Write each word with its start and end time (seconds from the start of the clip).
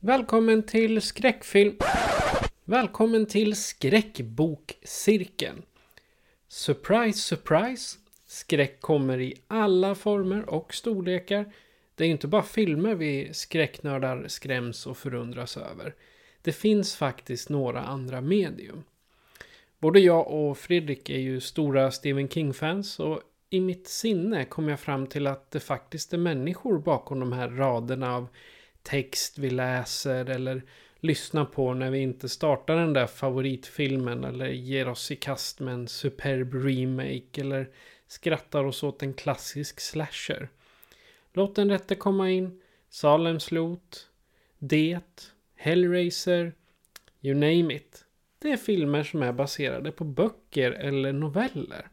Välkommen 0.00 0.62
till 0.62 1.02
skräckfilm... 1.02 1.76
Välkommen 2.64 3.26
till 3.26 3.56
skräckbokcirkeln. 3.56 5.62
Surprise, 6.48 7.18
surprise! 7.18 7.98
Skräck 8.26 8.80
kommer 8.80 9.20
i 9.20 9.34
alla 9.48 9.94
former 9.94 10.50
och 10.50 10.74
storlekar. 10.74 11.52
Det 11.96 12.04
är 12.04 12.06
ju 12.06 12.12
inte 12.12 12.28
bara 12.28 12.42
filmer 12.42 12.94
vi 12.94 13.34
skräcknördar 13.34 14.28
skräms 14.28 14.86
och 14.86 14.96
förundras 14.96 15.56
över. 15.56 15.94
Det 16.42 16.52
finns 16.52 16.96
faktiskt 16.96 17.48
några 17.48 17.82
andra 17.82 18.20
medium. 18.20 18.84
Både 19.78 20.00
jag 20.00 20.26
och 20.30 20.58
Fredrik 20.58 21.10
är 21.10 21.18
ju 21.18 21.40
stora 21.40 21.90
Stephen 21.90 22.28
King-fans 22.28 23.00
och 23.00 23.22
i 23.50 23.60
mitt 23.60 23.88
sinne 23.88 24.44
kom 24.44 24.68
jag 24.68 24.80
fram 24.80 25.06
till 25.06 25.26
att 25.26 25.50
det 25.50 25.60
faktiskt 25.60 26.12
är 26.12 26.18
människor 26.18 26.78
bakom 26.78 27.20
de 27.20 27.32
här 27.32 27.48
raderna 27.48 28.16
av 28.16 28.28
text 28.82 29.38
vi 29.38 29.50
läser 29.50 30.30
eller 30.30 30.62
lyssnar 31.00 31.44
på 31.44 31.74
när 31.74 31.90
vi 31.90 31.98
inte 31.98 32.28
startar 32.28 32.76
den 32.76 32.92
där 32.92 33.06
favoritfilmen 33.06 34.24
eller 34.24 34.48
ger 34.48 34.88
oss 34.88 35.10
i 35.10 35.16
kast 35.16 35.60
med 35.60 35.74
en 35.74 35.88
superb 35.88 36.54
remake 36.54 37.40
eller 37.40 37.70
skrattar 38.06 38.64
oss 38.64 38.82
åt 38.82 39.02
en 39.02 39.14
klassisk 39.14 39.80
slasher. 39.80 40.48
Låt 41.36 41.54
den 41.54 41.70
rätte 41.70 41.94
komma 41.94 42.30
in, 42.30 42.60
Salems 42.88 43.50
lot, 43.50 44.10
Det, 44.58 45.30
Hellraiser, 45.54 46.52
you 47.20 47.34
name 47.34 47.74
it. 47.74 48.04
Det 48.38 48.52
är 48.52 48.56
filmer 48.56 49.02
som 49.02 49.22
är 49.22 49.32
baserade 49.32 49.92
på 49.92 50.04
böcker 50.04 50.72
eller 50.72 51.12
noveller. 51.12 51.88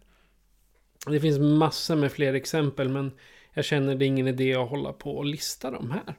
Det 1.07 1.19
finns 1.19 1.39
massor 1.39 1.95
med 1.95 2.11
fler 2.11 2.33
exempel 2.33 2.89
men 2.89 3.11
jag 3.53 3.65
känner 3.65 3.95
det 3.95 4.05
är 4.05 4.07
ingen 4.07 4.27
idé 4.27 4.55
att 4.55 4.69
hålla 4.69 4.93
på 4.93 5.17
och 5.17 5.25
lista 5.25 5.71
dem 5.71 5.91
här. 5.91 6.15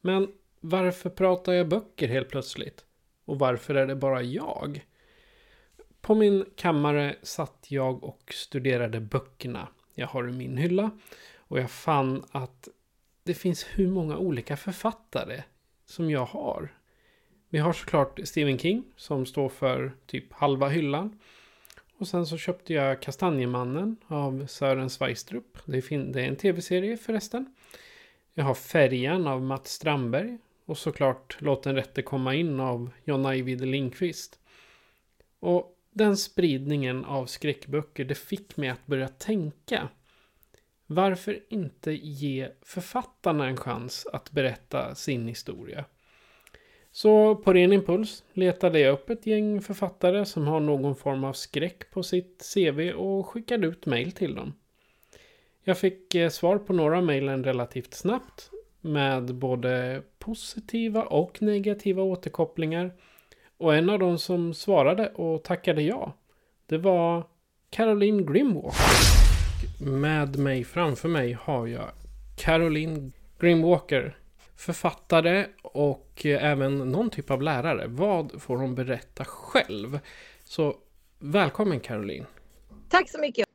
Men 0.00 0.32
varför 0.60 1.10
pratar 1.10 1.52
jag 1.52 1.68
böcker 1.68 2.08
helt 2.08 2.28
plötsligt? 2.28 2.84
Och 3.24 3.38
varför 3.38 3.74
är 3.74 3.86
det 3.86 3.96
bara 3.96 4.22
jag? 4.22 4.86
På 6.00 6.14
min 6.14 6.44
kammare 6.56 7.16
satt 7.22 7.66
jag 7.68 8.04
och 8.04 8.32
studerade 8.34 9.00
böckerna 9.00 9.68
jag 9.94 10.06
har 10.06 10.28
i 10.28 10.32
min 10.32 10.56
hylla. 10.56 10.90
Och 11.52 11.58
jag 11.58 11.70
fann 11.70 12.24
att 12.30 12.68
det 13.22 13.34
finns 13.34 13.66
hur 13.74 13.88
många 13.88 14.16
olika 14.16 14.56
författare 14.56 15.42
som 15.86 16.10
jag 16.10 16.24
har. 16.24 16.74
Vi 17.48 17.58
har 17.58 17.72
såklart 17.72 18.20
Stephen 18.24 18.58
King 18.58 18.84
som 18.96 19.26
står 19.26 19.48
för 19.48 19.92
typ 20.06 20.32
halva 20.32 20.68
hyllan. 20.68 21.18
Och 21.98 22.08
sen 22.08 22.26
så 22.26 22.36
köpte 22.36 22.72
jag 22.74 23.02
Kastanjemannen 23.02 23.96
av 24.06 24.46
Sören 24.46 24.90
Sveistrup. 24.90 25.58
Det 25.64 25.92
är 25.92 26.18
en 26.18 26.36
tv-serie 26.36 26.96
förresten. 26.96 27.54
Jag 28.34 28.44
har 28.44 28.54
Färjan 28.54 29.26
av 29.26 29.42
Mats 29.42 29.72
Strandberg. 29.72 30.38
Och 30.64 30.78
såklart 30.78 31.36
Låt 31.38 31.62
den 31.62 31.74
rätte 31.74 32.02
komma 32.02 32.34
in 32.34 32.60
av 32.60 32.90
John 33.04 33.26
Ajvide 33.26 33.66
Lindqvist. 33.66 34.38
Och 35.40 35.78
den 35.90 36.16
spridningen 36.16 37.04
av 37.04 37.26
skräckböcker 37.26 38.04
det 38.04 38.14
fick 38.14 38.56
mig 38.56 38.68
att 38.68 38.86
börja 38.86 39.08
tänka. 39.08 39.88
Varför 40.94 41.38
inte 41.48 41.92
ge 41.92 42.48
författarna 42.62 43.46
en 43.46 43.56
chans 43.56 44.06
att 44.12 44.30
berätta 44.30 44.94
sin 44.94 45.28
historia? 45.28 45.84
Så 46.90 47.36
på 47.36 47.52
ren 47.52 47.72
impuls 47.72 48.24
letade 48.32 48.80
jag 48.80 48.92
upp 48.92 49.10
ett 49.10 49.26
gäng 49.26 49.60
författare 49.60 50.24
som 50.24 50.46
har 50.46 50.60
någon 50.60 50.96
form 50.96 51.24
av 51.24 51.32
skräck 51.32 51.90
på 51.90 52.02
sitt 52.02 52.52
CV 52.54 52.90
och 52.90 53.26
skickade 53.26 53.66
ut 53.66 53.86
mail 53.86 54.12
till 54.12 54.34
dem. 54.34 54.54
Jag 55.64 55.78
fick 55.78 56.14
eh, 56.14 56.30
svar 56.30 56.58
på 56.58 56.72
några 56.72 57.00
mejlen 57.00 57.44
relativt 57.44 57.94
snabbt 57.94 58.50
med 58.80 59.34
både 59.34 60.02
positiva 60.18 61.02
och 61.02 61.42
negativa 61.42 62.02
återkopplingar. 62.02 62.92
Och 63.58 63.74
en 63.74 63.90
av 63.90 63.98
dem 63.98 64.18
som 64.18 64.54
svarade 64.54 65.08
och 65.08 65.42
tackade 65.42 65.82
ja, 65.82 66.12
det 66.66 66.78
var 66.78 67.24
Caroline 67.70 68.26
Grimwalker. 68.26 69.21
Med 69.84 70.38
mig 70.38 70.64
framför 70.64 71.08
mig 71.08 71.32
har 71.32 71.66
jag 71.66 71.90
Caroline 72.36 73.12
Grimwalker. 73.38 74.16
Författare 74.56 75.46
och 75.62 76.26
även 76.26 76.78
någon 76.78 77.10
typ 77.10 77.30
av 77.30 77.42
lärare. 77.42 77.86
Vad 77.86 78.42
får 78.42 78.56
hon 78.56 78.74
berätta 78.74 79.24
själv? 79.24 79.98
Så 80.44 80.76
välkommen 81.18 81.80
Caroline. 81.80 82.26
Tack 82.88 83.10
så 83.10 83.20
mycket. 83.20 83.48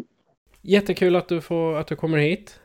Jättekul 0.60 1.16
att 1.16 1.28
du, 1.28 1.40
får, 1.40 1.76
att 1.76 1.86
du 1.86 1.96
kommer 1.96 2.18
hit. 2.18 2.60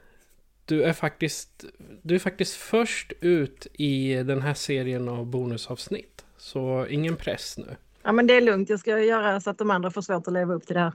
Du 0.65 0.83
är, 0.83 0.93
faktiskt, 0.93 1.65
du 2.01 2.15
är 2.15 2.19
faktiskt 2.19 2.55
först 2.55 3.13
ut 3.21 3.67
i 3.73 4.13
den 4.13 4.41
här 4.41 4.53
serien 4.53 5.09
av 5.09 5.25
bonusavsnitt. 5.25 6.25
Så 6.37 6.87
ingen 6.87 7.15
press 7.15 7.57
nu. 7.57 7.75
Ja 8.03 8.11
men 8.11 8.27
det 8.27 8.33
är 8.33 8.41
lugnt, 8.41 8.69
jag 8.69 8.79
ska 8.79 8.99
göra 8.99 9.41
så 9.41 9.49
att 9.49 9.57
de 9.57 9.71
andra 9.71 9.91
får 9.91 10.01
svårt 10.01 10.27
att 10.27 10.33
leva 10.33 10.53
upp 10.53 10.65
till 10.65 10.75
det 10.75 10.81
här. 10.81 10.93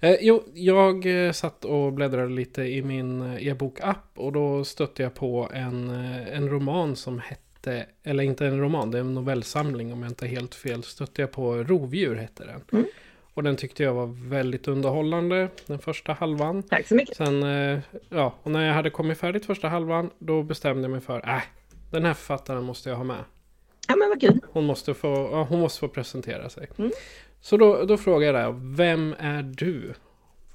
Eh, 0.00 0.16
jo, 0.20 0.42
jag 0.54 1.26
eh, 1.26 1.32
satt 1.32 1.64
och 1.64 1.92
bläddrade 1.92 2.28
lite 2.28 2.62
i 2.62 2.82
min 2.82 3.22
eh, 3.22 3.46
e-bokapp 3.46 4.06
och 4.14 4.32
då 4.32 4.64
stötte 4.64 5.02
jag 5.02 5.14
på 5.14 5.50
en, 5.54 5.90
eh, 5.90 6.36
en 6.36 6.48
roman 6.48 6.96
som 6.96 7.18
hette, 7.18 7.86
eller 8.02 8.24
inte 8.24 8.46
en 8.46 8.60
roman, 8.60 8.90
det 8.90 8.98
är 8.98 9.00
en 9.00 9.14
novellsamling 9.14 9.92
om 9.92 10.02
jag 10.02 10.10
inte 10.10 10.26
är 10.26 10.28
helt 10.28 10.54
fel, 10.54 10.82
stötte 10.82 11.22
jag 11.22 11.32
på 11.32 11.54
Rovdjur 11.54 12.16
hette 12.16 12.44
den. 12.44 12.62
Mm. 12.72 12.84
Och 13.34 13.42
den 13.42 13.56
tyckte 13.56 13.82
jag 13.82 13.94
var 13.94 14.28
väldigt 14.28 14.68
underhållande, 14.68 15.48
den 15.66 15.78
första 15.78 16.12
halvan. 16.12 16.62
Tack 16.62 16.86
så 16.86 16.94
mycket. 16.94 17.16
Sen, 17.16 17.42
ja, 18.08 18.34
och 18.42 18.50
när 18.50 18.66
jag 18.66 18.74
hade 18.74 18.90
kommit 18.90 19.18
färdigt 19.18 19.46
första 19.46 19.68
halvan, 19.68 20.10
då 20.18 20.42
bestämde 20.42 20.82
jag 20.82 20.90
mig 20.90 21.00
för, 21.00 21.28
äh, 21.28 21.42
den 21.90 22.04
här 22.04 22.14
författaren 22.14 22.64
måste 22.64 22.88
jag 22.88 22.96
ha 22.96 23.04
med. 23.04 23.24
Ja 23.88 23.96
men 23.96 24.08
vad 24.08 24.20
kul. 24.20 24.40
Hon 24.52 24.64
måste 24.64 24.94
få, 24.94 25.08
ja, 25.32 25.46
hon 25.48 25.60
måste 25.60 25.80
få 25.80 25.88
presentera 25.88 26.48
sig. 26.48 26.68
Mm. 26.78 26.90
Så 27.40 27.56
då, 27.56 27.84
då 27.84 27.96
frågar 27.96 28.34
jag 28.34 28.54
dig, 28.54 28.60
vem 28.76 29.14
är 29.18 29.42
du? 29.42 29.94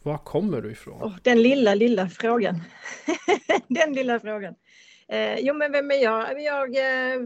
Var 0.03 0.17
kommer 0.17 0.61
du 0.61 0.71
ifrån? 0.71 1.03
Oh, 1.03 1.13
den 1.21 1.41
lilla, 1.41 1.75
lilla 1.75 2.09
frågan. 2.09 2.61
den 3.67 3.93
lilla 3.93 4.19
frågan. 4.19 4.55
Eh, 5.07 5.39
jo 5.39 5.53
men 5.53 5.71
vem 5.71 5.91
är 5.91 6.03
jag? 6.03 6.41
Jag 6.41 6.77
eh, 6.77 7.21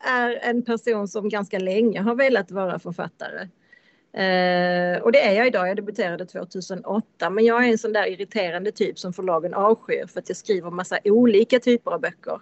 är 0.00 0.38
en 0.42 0.62
person 0.62 1.08
som 1.08 1.28
ganska 1.28 1.58
länge 1.58 2.00
har 2.00 2.14
velat 2.14 2.50
vara 2.50 2.78
författare. 2.78 3.48
Eh, 4.12 5.02
och 5.02 5.12
det 5.12 5.20
är 5.22 5.32
jag 5.32 5.46
idag, 5.46 5.68
jag 5.68 5.76
debuterade 5.76 6.26
2008 6.26 7.30
men 7.30 7.44
jag 7.44 7.64
är 7.64 7.70
en 7.70 7.78
sån 7.78 7.92
där 7.92 8.06
irriterande 8.06 8.72
typ 8.72 8.98
som 8.98 9.12
förlagen 9.12 9.54
avskyr 9.54 10.06
för 10.06 10.20
att 10.20 10.28
jag 10.28 10.36
skriver 10.36 10.70
massa 10.70 10.98
olika 11.04 11.58
typer 11.58 11.90
av 11.90 12.00
böcker. 12.00 12.40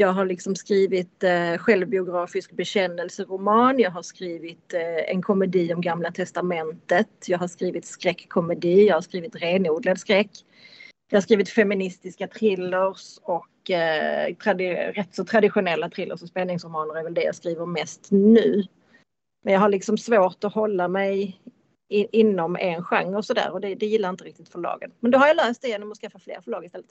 Jag 0.00 0.12
har 0.12 0.26
liksom 0.26 0.56
skrivit 0.56 1.24
eh, 1.24 1.58
självbiografisk 1.58 2.52
bekännelseroman, 2.52 3.78
jag 3.78 3.90
har 3.90 4.02
skrivit 4.02 4.74
eh, 4.74 5.10
en 5.10 5.22
komedi 5.22 5.74
om 5.74 5.80
Gamla 5.80 6.10
Testamentet, 6.12 7.08
jag 7.26 7.38
har 7.38 7.48
skrivit 7.48 7.84
skräckkomedi, 7.84 8.86
jag 8.86 8.94
har 8.94 9.00
skrivit 9.00 9.36
renodlad 9.36 9.98
skräck. 9.98 10.30
Jag 11.10 11.16
har 11.16 11.22
skrivit 11.22 11.48
feministiska 11.48 12.26
thrillers 12.26 13.18
och 13.22 13.70
eh, 13.70 14.34
tradi- 14.36 14.92
rätt 14.92 15.14
så 15.14 15.24
traditionella 15.24 15.90
thrillers 15.90 16.22
och 16.22 16.28
spänningsromaner 16.28 16.94
är 16.94 17.04
väl 17.04 17.14
det 17.14 17.24
jag 17.24 17.34
skriver 17.34 17.66
mest 17.66 18.08
nu. 18.10 18.64
Men 19.44 19.52
jag 19.52 19.60
har 19.60 19.68
liksom 19.68 19.98
svårt 19.98 20.44
att 20.44 20.54
hålla 20.54 20.88
mig 20.88 21.40
i, 21.88 22.20
inom 22.20 22.56
en 22.56 22.84
genre 22.84 23.16
och 23.16 23.24
sådär 23.24 23.52
och 23.52 23.60
det, 23.60 23.74
det 23.74 23.86
gillar 23.86 24.10
inte 24.10 24.24
riktigt 24.24 24.48
förlagen. 24.48 24.92
Men 25.00 25.10
då 25.10 25.18
har 25.18 25.26
jag 25.26 25.36
löst 25.36 25.62
det 25.62 25.68
genom 25.68 25.92
att 25.92 25.98
skaffa 25.98 26.18
fler 26.18 26.40
förlag 26.40 26.64
istället. 26.64 26.90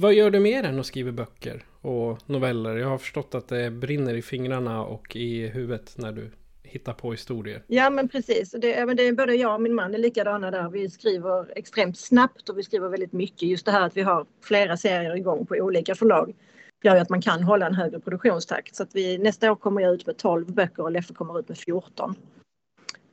Vad 0.00 0.14
gör 0.14 0.30
du 0.30 0.40
mer 0.40 0.64
än 0.64 0.80
att 0.80 0.86
skriva 0.86 1.12
böcker 1.12 1.64
och 1.80 2.18
noveller? 2.28 2.76
Jag 2.76 2.88
har 2.88 2.98
förstått 2.98 3.34
att 3.34 3.48
det 3.48 3.70
brinner 3.70 4.14
i 4.14 4.22
fingrarna 4.22 4.84
och 4.84 5.16
i 5.16 5.46
huvudet 5.46 5.94
när 5.96 6.12
du 6.12 6.30
hittar 6.62 6.92
på 6.92 7.10
historier. 7.10 7.62
Ja 7.66 7.90
men 7.90 8.08
precis, 8.08 8.50
det, 8.50 8.86
men 8.86 8.96
det 8.96 9.08
är 9.08 9.12
både 9.12 9.34
jag 9.34 9.54
och 9.54 9.60
min 9.60 9.74
man 9.74 9.94
är 9.94 9.98
likadana 9.98 10.50
där. 10.50 10.68
Vi 10.68 10.90
skriver 10.90 11.58
extremt 11.58 11.98
snabbt 11.98 12.48
och 12.48 12.58
vi 12.58 12.62
skriver 12.62 12.88
väldigt 12.88 13.12
mycket. 13.12 13.42
Just 13.42 13.66
det 13.66 13.72
här 13.72 13.86
att 13.86 13.96
vi 13.96 14.02
har 14.02 14.26
flera 14.42 14.76
serier 14.76 15.16
igång 15.16 15.46
på 15.46 15.54
olika 15.54 15.94
förlag. 15.94 16.34
gör 16.82 16.94
ju 16.94 17.00
att 17.00 17.10
man 17.10 17.22
kan 17.22 17.42
hålla 17.42 17.66
en 17.66 17.74
högre 17.74 18.00
produktionstakt. 18.00 18.76
Så 18.76 18.82
att 18.82 18.94
vi, 18.94 19.18
nästa 19.18 19.52
år 19.52 19.56
kommer 19.56 19.80
jag 19.80 19.94
ut 19.94 20.06
med 20.06 20.16
12 20.16 20.52
böcker 20.52 20.82
och 20.82 20.92
Leffe 20.92 21.14
kommer 21.14 21.38
ut 21.38 21.48
med 21.48 21.58
14. 21.58 22.14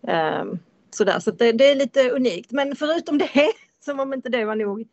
Um, 0.02 0.10
ehm, 0.10 0.60
sådär, 0.90 1.20
så 1.20 1.32
det, 1.32 1.52
det, 1.52 1.72
är 1.72 1.76
lite 1.76 2.10
unikt. 2.10 2.52
Men 2.52 2.76
förutom 2.76 3.18
det, 3.18 3.52
som 3.86 4.00
om 4.00 4.14
inte 4.14 4.30
det 4.30 4.46
var 4.46 4.56
nog. 4.56 4.88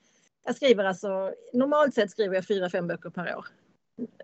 Jag 0.45 0.57
skriver 0.57 0.85
alltså, 0.85 1.33
normalt 1.53 1.95
sett 1.95 2.11
skriver 2.11 2.35
jag 2.35 2.47
fyra, 2.47 2.71
fem 2.71 2.87
böcker 2.87 3.11
per 3.11 3.37
år. 3.37 3.47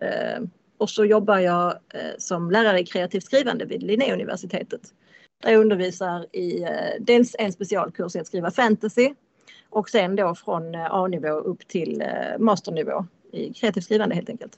Eh, 0.01 0.41
och 0.77 0.89
så 0.89 1.05
jobbar 1.05 1.39
jag 1.39 1.71
eh, 1.93 2.11
som 2.17 2.51
lärare 2.51 2.79
i 2.79 2.85
kreativt 2.85 3.23
skrivande 3.23 3.65
vid 3.65 3.83
Linnéuniversitetet. 3.83 4.81
Där 5.41 5.51
jag 5.51 5.61
undervisar 5.61 6.35
i 6.35 6.63
eh, 6.63 6.69
dels 6.99 7.35
en 7.39 7.53
specialkurs 7.53 8.15
i 8.15 8.19
att 8.19 8.27
skriva 8.27 8.51
fantasy 8.51 9.13
och 9.69 9.89
sen 9.89 10.15
då 10.15 10.35
från 10.35 10.75
A-nivå 10.75 11.29
upp 11.29 11.67
till 11.67 12.01
eh, 12.01 12.39
masternivå 12.39 13.05
i 13.31 13.53
kreativt 13.53 13.83
skrivande 13.83 14.15
helt 14.15 14.29
enkelt. 14.29 14.57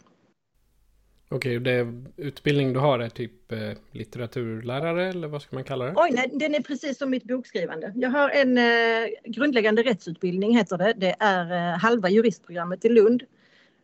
Okej, 1.33 1.59
det 1.59 1.87
utbildning 2.17 2.73
du 2.73 2.79
har 2.79 2.99
är 2.99 3.09
typ 3.09 3.51
eh, 3.51 3.59
litteraturlärare 3.91 5.09
eller 5.09 5.27
vad 5.27 5.41
ska 5.41 5.55
man 5.55 5.63
kalla 5.63 5.85
det? 5.85 5.93
Oj, 5.95 6.09
nej, 6.13 6.29
den 6.33 6.55
är 6.55 6.61
precis 6.61 6.97
som 6.97 7.09
mitt 7.09 7.23
bokskrivande. 7.23 7.93
Jag 7.95 8.09
har 8.09 8.29
en 8.29 8.57
eh, 8.57 9.09
grundläggande 9.25 9.83
rättsutbildning 9.83 10.57
heter 10.57 10.77
det. 10.77 10.93
Det 10.97 11.15
är 11.19 11.51
eh, 11.51 11.79
halva 11.79 12.09
juristprogrammet 12.09 12.85
i 12.85 12.89
Lund. 12.89 13.23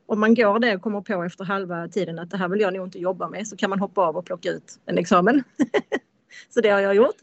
Om 0.05 0.19
man 0.19 0.35
går 0.35 0.59
det 0.59 0.75
och 0.75 0.81
kommer 0.81 1.01
på 1.01 1.23
efter 1.23 1.43
halva 1.43 1.87
tiden 1.87 2.19
att 2.19 2.31
det 2.31 2.37
här 2.37 2.47
vill 2.47 2.61
jag 2.61 2.73
nog 2.73 2.87
inte 2.87 2.99
jobba 2.99 3.29
med 3.29 3.47
så 3.47 3.57
kan 3.57 3.69
man 3.69 3.79
hoppa 3.79 4.01
av 4.01 4.17
och 4.17 4.25
plocka 4.25 4.49
ut 4.49 4.79
en 4.85 4.97
examen. 4.97 5.43
så 6.49 6.61
det 6.61 6.69
har 6.69 6.79
jag 6.79 6.95
gjort. 6.95 7.17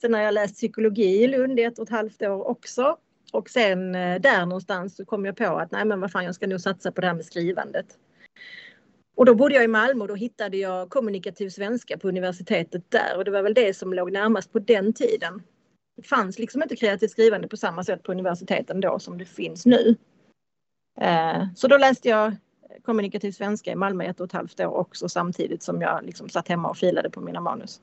Sen 0.00 0.14
har 0.14 0.20
jag 0.20 0.34
läst 0.34 0.54
psykologi 0.54 1.24
i 1.24 1.26
Lund 1.26 1.60
i 1.60 1.62
ett 1.62 1.78
och 1.78 1.84
ett 1.84 1.90
halvt 1.90 2.22
år 2.22 2.48
också. 2.48 2.96
Och 3.32 3.50
sen 3.50 3.94
eh, 3.94 4.20
där 4.20 4.46
någonstans 4.46 4.96
så 4.96 5.04
kom 5.04 5.24
jag 5.24 5.36
på 5.36 5.56
att 5.56 5.70
nej 5.70 5.84
men 5.84 6.00
vad 6.00 6.12
fan 6.12 6.24
jag 6.24 6.34
ska 6.34 6.46
nog 6.46 6.60
satsa 6.60 6.92
på 6.92 7.00
det 7.00 7.06
här 7.06 7.14
med 7.14 7.24
skrivandet. 7.24 7.86
Och 9.14 9.26
då 9.26 9.34
bodde 9.34 9.54
jag 9.54 9.64
i 9.64 9.68
Malmö 9.68 10.02
och 10.02 10.08
då 10.08 10.14
hittade 10.14 10.56
jag 10.56 10.90
kommunikativ 10.90 11.48
svenska 11.48 11.98
på 11.98 12.08
universitetet 12.08 12.90
där 12.90 13.16
och 13.16 13.24
det 13.24 13.30
var 13.30 13.42
väl 13.42 13.54
det 13.54 13.76
som 13.76 13.94
låg 13.94 14.12
närmast 14.12 14.52
på 14.52 14.58
den 14.58 14.92
tiden. 14.92 15.42
Det 15.96 16.02
fanns 16.02 16.38
liksom 16.38 16.62
inte 16.62 16.76
kreativt 16.76 17.10
skrivande 17.10 17.48
på 17.48 17.56
samma 17.56 17.84
sätt 17.84 18.02
på 18.02 18.12
universiteten 18.12 18.80
då 18.80 18.98
som 18.98 19.18
det 19.18 19.24
finns 19.24 19.66
nu. 19.66 19.96
Eh, 21.00 21.46
så 21.56 21.68
då 21.68 21.76
läste 21.76 22.08
jag 22.08 22.36
kommunikativ 22.82 23.32
svenska 23.32 23.72
i 23.72 23.74
Malmö 23.74 24.04
ett 24.04 24.20
och 24.20 24.26
ett 24.26 24.32
halvt 24.32 24.60
år 24.60 24.76
också 24.76 25.08
samtidigt 25.08 25.62
som 25.62 25.80
jag 25.80 26.04
liksom 26.04 26.28
satt 26.28 26.48
hemma 26.48 26.70
och 26.70 26.76
filade 26.76 27.10
på 27.10 27.20
mina 27.20 27.40
manus. 27.40 27.80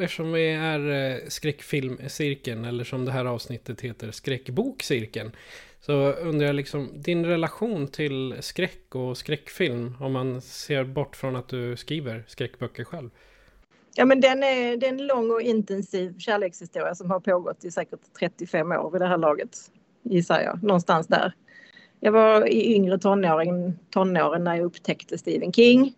Eftersom 0.00 0.32
vi 0.32 0.52
är 0.52 0.90
eh, 0.90 1.28
skräckfilmcirkeln 1.28 2.64
eller 2.64 2.84
som 2.84 3.04
det 3.04 3.12
här 3.12 3.24
avsnittet 3.24 3.80
heter 3.80 4.10
skräckbokcirkeln 4.10 5.32
så 5.86 6.12
undrar 6.12 6.46
jag 6.46 6.54
liksom 6.54 6.90
din 6.94 7.26
relation 7.26 7.88
till 7.88 8.36
skräck 8.40 8.94
och 8.94 9.16
skräckfilm 9.16 9.96
om 10.00 10.12
man 10.12 10.40
ser 10.40 10.84
bort 10.84 11.16
från 11.16 11.36
att 11.36 11.48
du 11.48 11.76
skriver 11.76 12.24
skräckböcker 12.28 12.84
själv. 12.84 13.10
Ja 13.94 14.04
men 14.04 14.20
den 14.20 14.42
är, 14.42 14.76
det 14.76 14.86
är 14.86 14.92
en 14.92 15.06
lång 15.06 15.30
och 15.30 15.42
intensiv 15.42 16.18
kärlekshistoria 16.18 16.94
som 16.94 17.10
har 17.10 17.20
pågått 17.20 17.64
i 17.64 17.70
säkert 17.70 18.00
35 18.18 18.72
år 18.72 18.90
vid 18.90 19.00
det 19.00 19.06
här 19.06 19.18
laget. 19.18 19.58
Gissar 20.02 20.40
jag, 20.40 20.62
någonstans 20.62 21.06
där. 21.06 21.32
Jag 22.00 22.12
var 22.12 22.48
i 22.48 22.74
yngre 22.74 22.98
tonåren, 22.98 23.78
tonåren 23.90 24.44
när 24.44 24.56
jag 24.56 24.64
upptäckte 24.64 25.18
Stephen 25.18 25.52
King. 25.52 25.94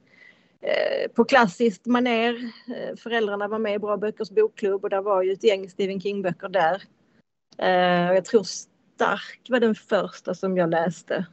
Eh, 0.61 1.11
på 1.15 1.25
klassiskt 1.25 1.87
maner. 1.87 2.35
Eh, 2.69 2.97
föräldrarna 2.97 3.49
var 3.49 3.59
med 3.59 3.75
i 3.75 3.79
Bra 3.79 3.97
Böckers 3.97 4.31
bokklubb 4.31 4.85
och 4.85 4.91
där 4.91 5.03
var 5.03 5.23
ju 5.23 5.33
ett 5.33 5.45
gäng 5.45 5.71
Stephen 5.71 6.01
King-böcker 6.01 6.49
där. 6.49 6.83
Eh, 7.59 8.15
jag 8.15 8.25
tror 8.25 8.45
Stark 8.95 9.47
var 9.49 9.61
den 9.61 9.75
första 9.75 10.35
som 10.35 10.57
jag 10.57 10.71
läste. 10.71 11.27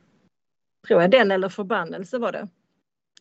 Tror 0.87 1.01
jag, 1.01 1.11
den 1.11 1.31
eller 1.31 1.49
Förbannelse 1.49 2.17
var 2.17 2.31
det. 2.31 2.47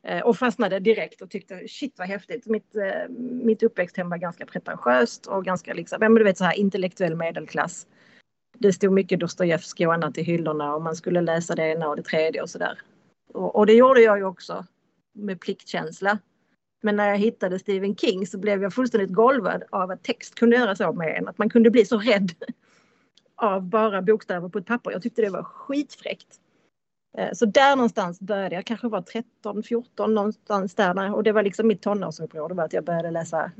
Eh, 0.03 0.21
och 0.21 0.37
fastnade 0.37 0.81
direkt 0.81 1.23
och 1.23 1.31
tyckte 1.31 1.69
shit 1.69 1.95
vad 1.99 2.09
häftigt. 2.09 2.47
Mitt, 2.47 2.77
eh, 2.77 3.09
mitt 3.19 3.63
uppväxthem 3.63 4.11
var 4.11 4.17
ganska 4.17 4.47
pretentiöst 4.47 5.27
och 5.27 5.45
ganska 5.45 5.75
liksom, 5.75 5.99
men 6.01 6.15
du 6.15 6.25
vet 6.25 6.39
så 6.39 6.45
här 6.45 6.59
intellektuell 6.59 7.17
medelklass. 7.17 7.87
Det 8.59 8.73
stod 8.73 8.93
mycket 8.93 9.21
Dostojevskij 9.21 9.87
och 9.87 9.95
annat 9.95 10.19
i 10.19 10.23
hyllorna 10.23 10.75
och 10.75 10.83
man 10.83 10.97
skulle 10.97 11.21
läsa 11.21 11.55
det 11.55 11.69
ena 11.69 11.89
och 11.89 11.97
det 11.97 12.03
tredje 12.03 12.43
och 12.43 12.51
sådär. 12.51 12.79
Och, 13.35 13.57
och 13.57 13.67
det 13.67 13.73
gjorde 13.73 14.01
jag 14.01 14.19
ju 14.19 14.25
också 14.25 14.67
med 15.15 15.41
pliktkänsla. 15.41 16.19
Men 16.83 16.97
när 16.97 17.09
jag 17.09 17.19
hittade 17.19 17.59
Stephen 17.59 17.97
King 17.97 18.27
så 18.27 18.39
blev 18.39 18.63
jag 18.63 18.75
fullständigt 18.75 19.13
golvad 19.13 19.63
av 19.71 19.91
att 19.91 20.05
text 20.05 20.35
kunde 20.35 20.57
göra 20.57 20.77
så 20.77 20.93
med 20.93 21.17
en. 21.17 21.29
Att 21.29 21.39
man 21.39 21.51
kunde 21.51 21.71
bli 21.71 21.85
så 21.85 21.99
rädd 21.99 22.33
av 23.41 23.63
bara 23.63 24.03
bokstäver 24.03 24.49
på 24.49 24.59
ett 24.59 24.67
papper. 24.67 24.91
Jag 24.91 25.03
tyckte 25.03 25.23
det 25.23 25.31
var 25.31 25.43
skitfräckt. 25.43 26.41
Eh, 27.19 27.29
så 27.33 27.47
där 27.47 27.77
någonstans 27.77 28.21
började 28.21 28.55
jag, 28.55 28.67
kanske 28.67 28.89
var 28.89 29.03
13, 29.03 29.63
14 29.63 30.15
någonstans 30.15 30.75
där. 30.75 31.15
Och 31.15 31.23
det 31.23 31.33
var 31.33 31.43
liksom 31.43 31.67
mitt 31.67 31.83
tonårsuppror. 31.83 32.49
Det 32.49 32.55
var 32.55 32.65
att 32.65 32.73
jag 32.73 32.85
började 32.85 33.11
läsa 33.11 33.53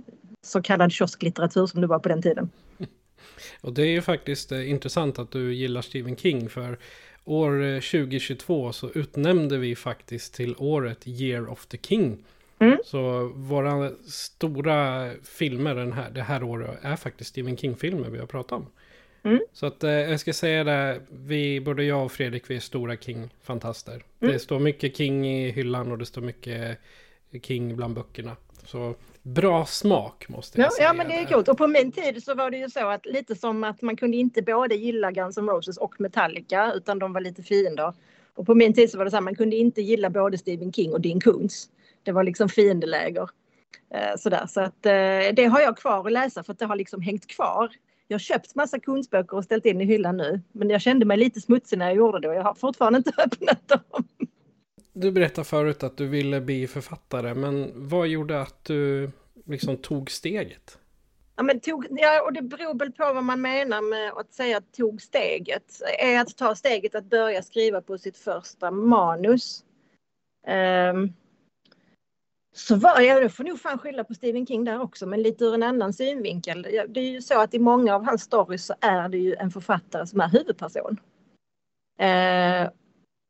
så 0.43 0.63
kallad 0.63 0.93
kiosklitteratur 0.93 1.67
som 1.67 1.81
det 1.81 1.87
var 1.87 1.99
på 1.99 2.09
den 2.09 2.23
tiden. 2.23 2.51
Och 3.61 3.73
det 3.73 3.83
är 3.83 3.91
ju 3.91 4.03
faktiskt 4.03 4.53
eh, 4.53 4.71
intressant 4.71 5.19
att 5.19 5.31
du 5.31 5.55
gillar 5.55 5.83
Stephen 5.83 6.17
King. 6.17 6.49
För 6.49 6.79
år 7.25 7.81
2022 7.81 8.67
eh, 8.67 8.73
så 8.73 8.91
utnämnde 8.91 9.59
vi 9.59 9.77
faktiskt 9.77 10.35
till 10.35 10.55
året 10.59 11.07
Year 11.07 11.51
of 11.51 11.67
the 11.67 11.79
King. 11.79 12.25
Mm. 12.59 12.79
Så 12.85 13.33
våra 13.35 13.91
stora 14.07 15.11
filmer 15.23 15.75
den 15.75 15.93
här, 15.93 16.11
det 16.11 16.23
här 16.23 16.43
året 16.43 16.79
är 16.83 16.97
faktiskt 16.97 17.31
Stephen 17.31 17.57
King-filmer 17.57 18.11
vi 18.11 18.19
har 18.19 18.27
pratat 18.27 18.53
om. 18.53 18.67
Mm. 19.23 19.41
Så 19.53 19.67
att 19.67 19.85
eh, 19.85 19.91
jag 19.91 20.21
ska 20.21 20.33
säga 20.33 20.65
det, 20.65 21.01
vi, 21.11 21.61
både 21.61 21.85
jag 21.85 22.05
och 22.05 22.13
Fredrik, 22.13 22.51
vi 22.51 22.57
är 22.57 22.61
stora 22.61 22.97
King-fantaster. 22.97 24.03
Mm. 24.21 24.33
Det 24.33 24.39
står 24.39 24.59
mycket 24.59 24.97
King 24.97 25.27
i 25.29 25.51
hyllan 25.51 25.93
och 25.93 25.99
det 25.99 26.07
står 26.07 26.23
mycket 26.23 26.79
King 27.43 27.77
bland 27.77 27.95
böckerna. 27.95 28.37
Så 28.65 28.95
bra 29.23 29.67
smak 29.67 30.29
måste 30.29 30.61
jag 30.61 30.67
ja, 30.67 30.71
säga. 30.71 30.87
Ja, 30.87 30.93
men 30.93 31.09
det 31.09 31.15
är 31.15 31.25
coolt. 31.25 31.49
Och 31.49 31.59
på 31.59 31.67
min 31.67 31.93
tid 31.93 32.25
så 32.25 32.35
var 32.35 32.51
det 32.51 32.57
ju 32.57 32.71
så 32.71 32.89
att 32.89 33.07
lite 33.07 33.37
som 33.37 33.65
att 33.65 33.83
man 33.83 33.97
kunde 33.97 34.17
inte 34.17 34.43
både 34.43 34.75
gilla 34.75 35.11
Guns 35.11 35.39
N' 35.39 35.49
Roses 35.49 35.77
och 35.77 36.01
Metallica 36.01 36.73
utan 36.73 36.99
de 36.99 37.13
var 37.13 37.21
lite 37.21 37.43
fiender. 37.43 37.93
Och 38.35 38.47
på 38.47 38.55
min 38.55 38.75
tid 38.75 38.91
så 38.91 38.99
var 38.99 39.05
det 39.05 39.11
så 39.11 39.17
här, 39.17 39.23
man 39.23 39.35
kunde 39.35 39.57
inte 39.57 39.83
gilla 39.83 40.11
både 40.11 40.39
Stephen 40.39 40.73
King 40.73 40.93
och 40.93 41.01
Dean 41.01 41.21
Koontz. 41.21 41.69
Det 42.03 42.13
var 42.13 42.25
liksom 42.25 42.49
fiendeläger. 42.49 43.29
Eh, 43.95 44.17
sådär. 44.19 44.47
Så 44.47 44.61
att 44.61 44.87
eh, 44.87 45.35
det 45.35 45.49
har 45.51 45.61
jag 45.61 45.77
kvar 45.77 46.07
att 46.07 46.13
läsa 46.13 46.43
för 46.43 46.53
att 46.53 46.59
det 46.59 46.67
har 46.67 46.77
liksom 46.77 47.03
hängt 47.03 47.27
kvar. 47.27 47.69
Jag 48.11 48.15
har 48.15 48.21
köpt 48.21 48.55
massa 48.55 48.79
Koontz-böcker 48.81 49.37
och 49.37 49.45
ställt 49.45 49.67
in 49.67 49.81
i 49.81 49.85
hyllan 49.85 50.17
nu. 50.17 50.41
Men 50.53 50.71
jag 50.71 50.81
kände 50.81 51.07
mig 51.07 51.17
lite 51.17 51.41
smutsig 51.41 51.79
när 51.79 51.87
jag 51.87 51.97
gjorde 51.97 52.21
det 52.21 52.29
och 52.29 52.35
jag 52.35 52.43
har 52.43 52.55
fortfarande 52.55 52.97
inte 52.97 53.13
öppnat 53.19 53.69
dem. 53.69 54.09
Du 54.93 55.13
berättade 55.13 55.45
förut 55.45 55.83
att 55.83 55.97
du 55.97 56.07
ville 56.07 56.41
bli 56.41 56.67
författare, 56.67 57.35
men 57.35 57.73
vad 57.89 58.09
gjorde 58.09 58.41
att 58.41 58.65
du 58.65 59.11
liksom 59.47 59.77
tog 59.77 60.11
steget? 60.11 60.79
Ja, 61.37 61.43
men 61.43 61.61
tog, 61.61 61.87
ja, 61.91 62.23
och 62.23 62.33
det 62.33 62.43
beror 62.43 62.79
väl 62.79 62.93
på 62.93 63.13
vad 63.15 63.25
man 63.25 63.41
menar 63.41 63.83
med 63.83 64.13
att 64.13 64.33
säga 64.33 64.57
att 64.57 64.73
tog 64.73 65.03
steget. 65.03 65.83
Är 65.99 66.21
att 66.21 66.37
ta 66.37 66.55
steget 66.55 66.95
att 66.95 67.05
börja 67.05 67.43
skriva 67.43 67.81
på 67.81 67.99
sitt 67.99 68.17
första 68.17 68.71
manus. 68.71 69.65
Um, 70.93 71.13
så 72.53 72.77
var 72.77 73.01
jag, 73.01 73.23
du 73.23 73.29
får 73.29 73.45
nog 73.45 73.61
fan 73.61 73.79
skylla 73.79 74.05
på 74.05 74.15
Stephen 74.15 74.47
King 74.47 74.65
där 74.65 74.81
också, 74.81 75.07
men 75.07 75.23
lite 75.23 75.45
ur 75.45 75.55
en 75.55 75.63
annan 75.63 75.93
synvinkel. 75.93 76.63
Det 76.89 77.01
är 77.01 77.11
ju 77.11 77.23
så 77.23 77.41
att 77.41 77.55
i 77.55 77.59
många 77.59 77.95
av 77.95 78.05
hans 78.05 78.23
stories 78.23 78.67
så 78.67 78.75
är 78.81 79.09
det 79.09 79.19
ju 79.19 79.35
en 79.35 79.51
författare 79.51 80.07
som 80.07 80.21
är 80.21 80.29
huvudperson. 80.29 81.01
Eh, 82.01 82.71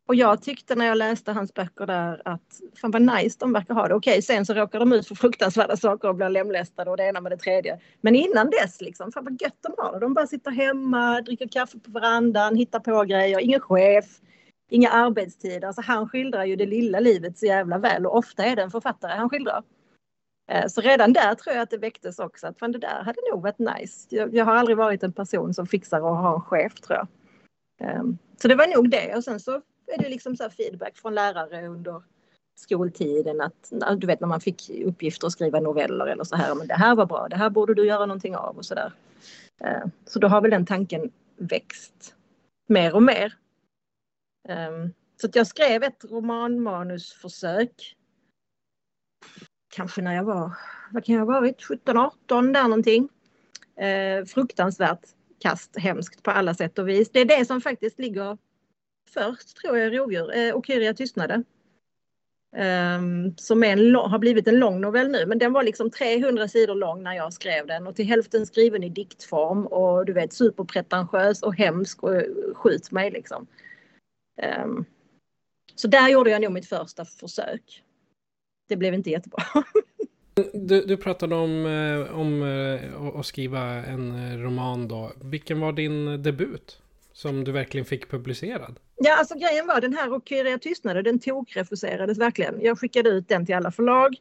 och 0.09 0.15
jag 0.15 0.43
tyckte 0.43 0.75
när 0.75 0.87
jag 0.87 0.99
läste 0.99 1.33
hans 1.33 1.55
böcker 1.55 1.87
där 1.87 2.23
att 2.25 2.61
fan 2.81 2.91
vad 2.91 3.03
nice 3.03 3.37
de 3.41 3.53
verkar 3.53 3.75
ha 3.75 3.89
det. 3.89 3.95
Okej, 3.95 4.23
sen 4.23 4.47
så 4.47 4.55
råkar 4.55 4.79
de 4.79 4.93
ut 4.93 5.09
för 5.09 5.15
fruktansvärda 5.15 5.77
saker 5.77 6.09
och 6.09 6.15
blir 6.15 6.29
lemlästade 6.29 6.91
och 6.91 6.97
det 6.97 7.05
ena 7.05 7.21
med 7.21 7.33
det 7.33 7.37
tredje. 7.37 7.81
Men 8.00 8.15
innan 8.15 8.50
dess 8.50 8.81
liksom, 8.81 9.12
fan 9.12 9.25
vad 9.25 9.43
gött 9.43 9.59
de 9.61 9.75
har 9.79 9.93
det. 9.93 9.99
De 9.99 10.15
bara 10.15 10.27
sitter 10.27 10.50
hemma, 10.50 11.21
dricker 11.21 11.49
kaffe 11.49 11.79
på 11.79 11.91
verandan, 11.91 12.57
hittar 12.57 12.81
på 12.81 13.05
grejer, 13.05 13.41
ingen 13.41 13.61
chef, 13.61 14.21
inga 14.71 14.91
arbetstider. 14.91 15.67
Alltså 15.67 15.83
han 15.83 16.09
skildrar 16.09 16.45
ju 16.45 16.57
det 16.57 16.67
lilla 16.67 17.00
livet 17.00 17.39
så 17.39 17.47
jävla 17.47 17.79
väl 17.79 18.07
och 18.07 18.17
ofta 18.17 18.45
är 18.45 18.57
det 18.57 18.62
en 18.62 18.71
författare 18.71 19.12
han 19.12 19.31
skildrar. 19.31 19.62
Eh, 20.50 20.67
så 20.67 20.81
redan 20.81 21.12
där 21.12 21.35
tror 21.35 21.55
jag 21.55 21.62
att 21.62 21.71
det 21.71 21.79
väcktes 21.79 22.19
också 22.19 22.47
att 22.47 22.59
fan 22.59 22.73
det 22.73 22.79
där 22.79 23.03
hade 23.05 23.21
nog 23.33 23.43
varit 23.43 23.59
nice. 23.59 24.07
Jag, 24.11 24.35
jag 24.35 24.45
har 24.45 24.55
aldrig 24.57 24.77
varit 24.77 25.03
en 25.03 25.12
person 25.12 25.55
som 25.55 25.67
fixar 25.67 25.97
att 25.97 26.03
ha 26.03 26.35
en 26.35 26.41
chef 26.41 26.75
tror 26.75 26.99
jag. 26.99 27.09
Ehm, 27.81 28.19
så 28.43 28.49
det 28.49 28.55
var 28.55 28.77
nog 28.77 28.91
det 28.91 29.17
och 29.17 29.25
sen 29.25 29.41
så 29.41 29.53
är 29.87 29.99
det 29.99 30.09
liksom 30.09 30.37
så 30.37 30.50
feedback 30.50 30.97
från 30.97 31.15
lärare 31.15 31.67
under 31.67 32.03
skoltiden 32.55 33.41
att 33.41 33.73
du 33.97 34.07
vet 34.07 34.21
när 34.21 34.29
man 34.29 34.41
fick 34.41 34.71
uppgifter 34.85 35.27
att 35.27 35.33
skriva 35.33 35.61
noveller 35.61 36.07
eller 36.07 36.25
så 36.25 36.37
här, 36.37 36.55
men 36.55 36.67
det 36.67 36.75
här 36.75 36.95
var 36.95 37.07
bra, 37.07 37.29
det 37.29 37.37
här 37.37 37.50
borde 37.50 37.75
du 37.75 37.87
göra 37.87 38.07
någonting 38.07 38.37
av 38.37 38.57
och 38.57 38.65
så 38.65 38.75
där. 38.75 38.93
Ehm, 39.61 39.91
så 40.05 40.19
då 40.19 40.29
har 40.29 40.41
väl 40.41 40.50
den 40.50 40.67
tanken 40.67 41.11
växt 41.37 42.15
mer 42.67 42.95
och 42.95 43.03
mer. 43.03 43.35
Ehm, 44.50 44.92
så 45.21 45.26
att 45.26 45.37
jag 45.37 45.47
skrev 45.47 45.83
ett 45.83 46.04
romanmanusförsök. 46.04 47.97
Kanske 49.75 50.02
när 50.02 50.14
jag 50.14 50.25
var, 50.25 50.52
vad 50.90 51.04
kan 51.04 51.14
jag 51.14 51.26
ha 51.26 51.40
varit, 51.40 51.62
17, 51.62 51.97
18 51.97 52.52
där 52.52 52.62
någonting. 52.62 53.09
Ehm, 53.76 54.26
fruktansvärt 54.26 55.07
kast, 55.38 55.78
hemskt 55.78 56.23
på 56.23 56.30
alla 56.30 56.54
sätt 56.54 56.78
och 56.78 56.88
vis. 56.88 57.11
Det 57.11 57.21
är 57.21 57.25
det 57.38 57.45
som 57.45 57.61
faktiskt 57.61 57.99
ligger 57.99 58.38
först 59.14 59.57
tror 59.57 59.78
jag 59.78 59.99
rovdjur 59.99 60.37
eh, 60.37 60.54
och 60.54 60.66
Kyria 60.66 60.95
tystnade. 60.95 61.42
Um, 62.57 63.37
som 63.37 63.62
en, 63.62 63.95
har 63.95 64.19
blivit 64.19 64.49
en 64.49 64.59
lång 64.59 64.80
novell 64.80 65.09
nu. 65.09 65.26
Men 65.26 65.38
den 65.38 65.52
var 65.52 65.62
liksom 65.62 65.90
300 65.90 66.49
sidor 66.49 66.75
lång 66.75 67.02
när 67.02 67.14
jag 67.14 67.33
skrev 67.33 67.66
den 67.66 67.87
och 67.87 67.97
till 67.97 68.04
hälften 68.04 68.47
skriven 68.47 68.83
i 68.83 68.88
diktform 68.88 69.66
och 69.66 70.07
du 70.07 70.12
vet 70.12 70.33
superpretentiös 70.33 71.42
och 71.42 71.57
hemsk 71.57 72.02
och 72.02 72.23
skjut 72.54 72.90
mig 72.90 73.11
liksom. 73.11 73.47
Um, 74.42 74.85
så 75.75 75.88
där 75.88 76.09
gjorde 76.09 76.30
jag 76.30 76.42
nog 76.42 76.52
mitt 76.52 76.68
första 76.68 77.04
försök. 77.04 77.82
Det 78.68 78.76
blev 78.76 78.94
inte 78.94 79.11
jättebra. 79.11 79.42
Du, 80.52 80.87
du 80.87 80.97
pratade 80.97 81.35
om, 81.35 81.66
eh, 81.66 82.18
om 82.20 82.42
eh, 82.42 83.18
att 83.20 83.26
skriva 83.26 83.61
en 83.62 84.42
roman 84.42 84.88
då. 84.88 85.12
Vilken 85.23 85.61
var 85.61 85.73
din 85.73 86.23
debut? 86.23 86.82
Som 87.12 87.44
du 87.44 87.52
verkligen 87.52 87.85
fick 87.85 88.11
publicerad? 88.11 88.78
Ja, 88.97 89.18
alltså 89.18 89.35
grejen 89.35 89.66
var 89.66 89.80
den 89.80 89.92
här 89.92 90.12
och 90.12 90.23
Kyria 90.28 90.59
tystnade, 90.59 91.02
den 91.02 91.18
tokrefuserades 91.18 92.18
verkligen. 92.18 92.61
Jag 92.61 92.78
skickade 92.78 93.11
ut 93.11 93.28
den 93.28 93.47
till 93.47 93.54
alla 93.54 93.70
förlag 93.70 94.16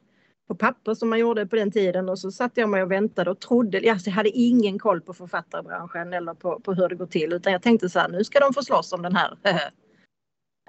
på 0.47 0.55
papper 0.55 0.93
som 0.93 1.09
man 1.09 1.19
gjorde 1.19 1.47
på 1.47 1.55
den 1.55 1.71
tiden 1.71 2.09
och 2.09 2.19
så 2.19 2.31
satt 2.31 2.51
jag 2.55 2.69
mig 2.69 2.83
och 2.83 2.91
väntade 2.91 3.31
och 3.31 3.39
trodde, 3.39 3.91
alltså 3.91 4.09
jag 4.09 4.15
hade 4.15 4.29
ingen 4.29 4.79
koll 4.79 5.01
på 5.01 5.13
författarbranschen 5.13 6.13
eller 6.13 6.33
på, 6.33 6.59
på 6.59 6.73
hur 6.73 6.89
det 6.89 6.95
går 6.95 7.05
till 7.05 7.33
utan 7.33 7.53
jag 7.53 7.61
tänkte 7.61 7.89
så 7.89 7.99
här, 7.99 8.09
nu 8.09 8.23
ska 8.23 8.39
de 8.39 8.53
få 8.53 8.63
slåss 8.63 8.93
om 8.93 9.01
den 9.01 9.15
här. 9.15 9.37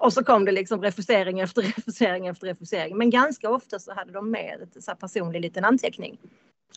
och 0.01 0.13
så 0.13 0.23
kom 0.23 0.45
det 0.45 0.51
liksom 0.51 0.81
refusering 0.81 1.39
efter 1.39 1.61
refusering 1.77 2.27
efter 2.27 2.47
refusering. 2.47 2.97
Men 2.97 3.09
ganska 3.09 3.49
ofta 3.49 3.79
så 3.79 3.93
hade 3.93 4.11
de 4.11 4.31
med 4.31 4.61
ett 4.61 4.83
så 4.83 4.95
personlig 4.95 5.41
liten 5.41 5.65
anteckning. 5.65 6.17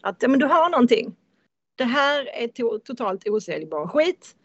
Att 0.02 0.22
ja, 0.22 0.28
men 0.28 0.40
du 0.40 0.46
har 0.46 0.70
någonting. 0.70 1.16
Det 1.76 1.84
här 1.84 2.28
är 2.42 2.48
to 2.48 2.78
totalt 2.78 3.28
osäljbar 3.28 3.86
skit. 3.86 4.36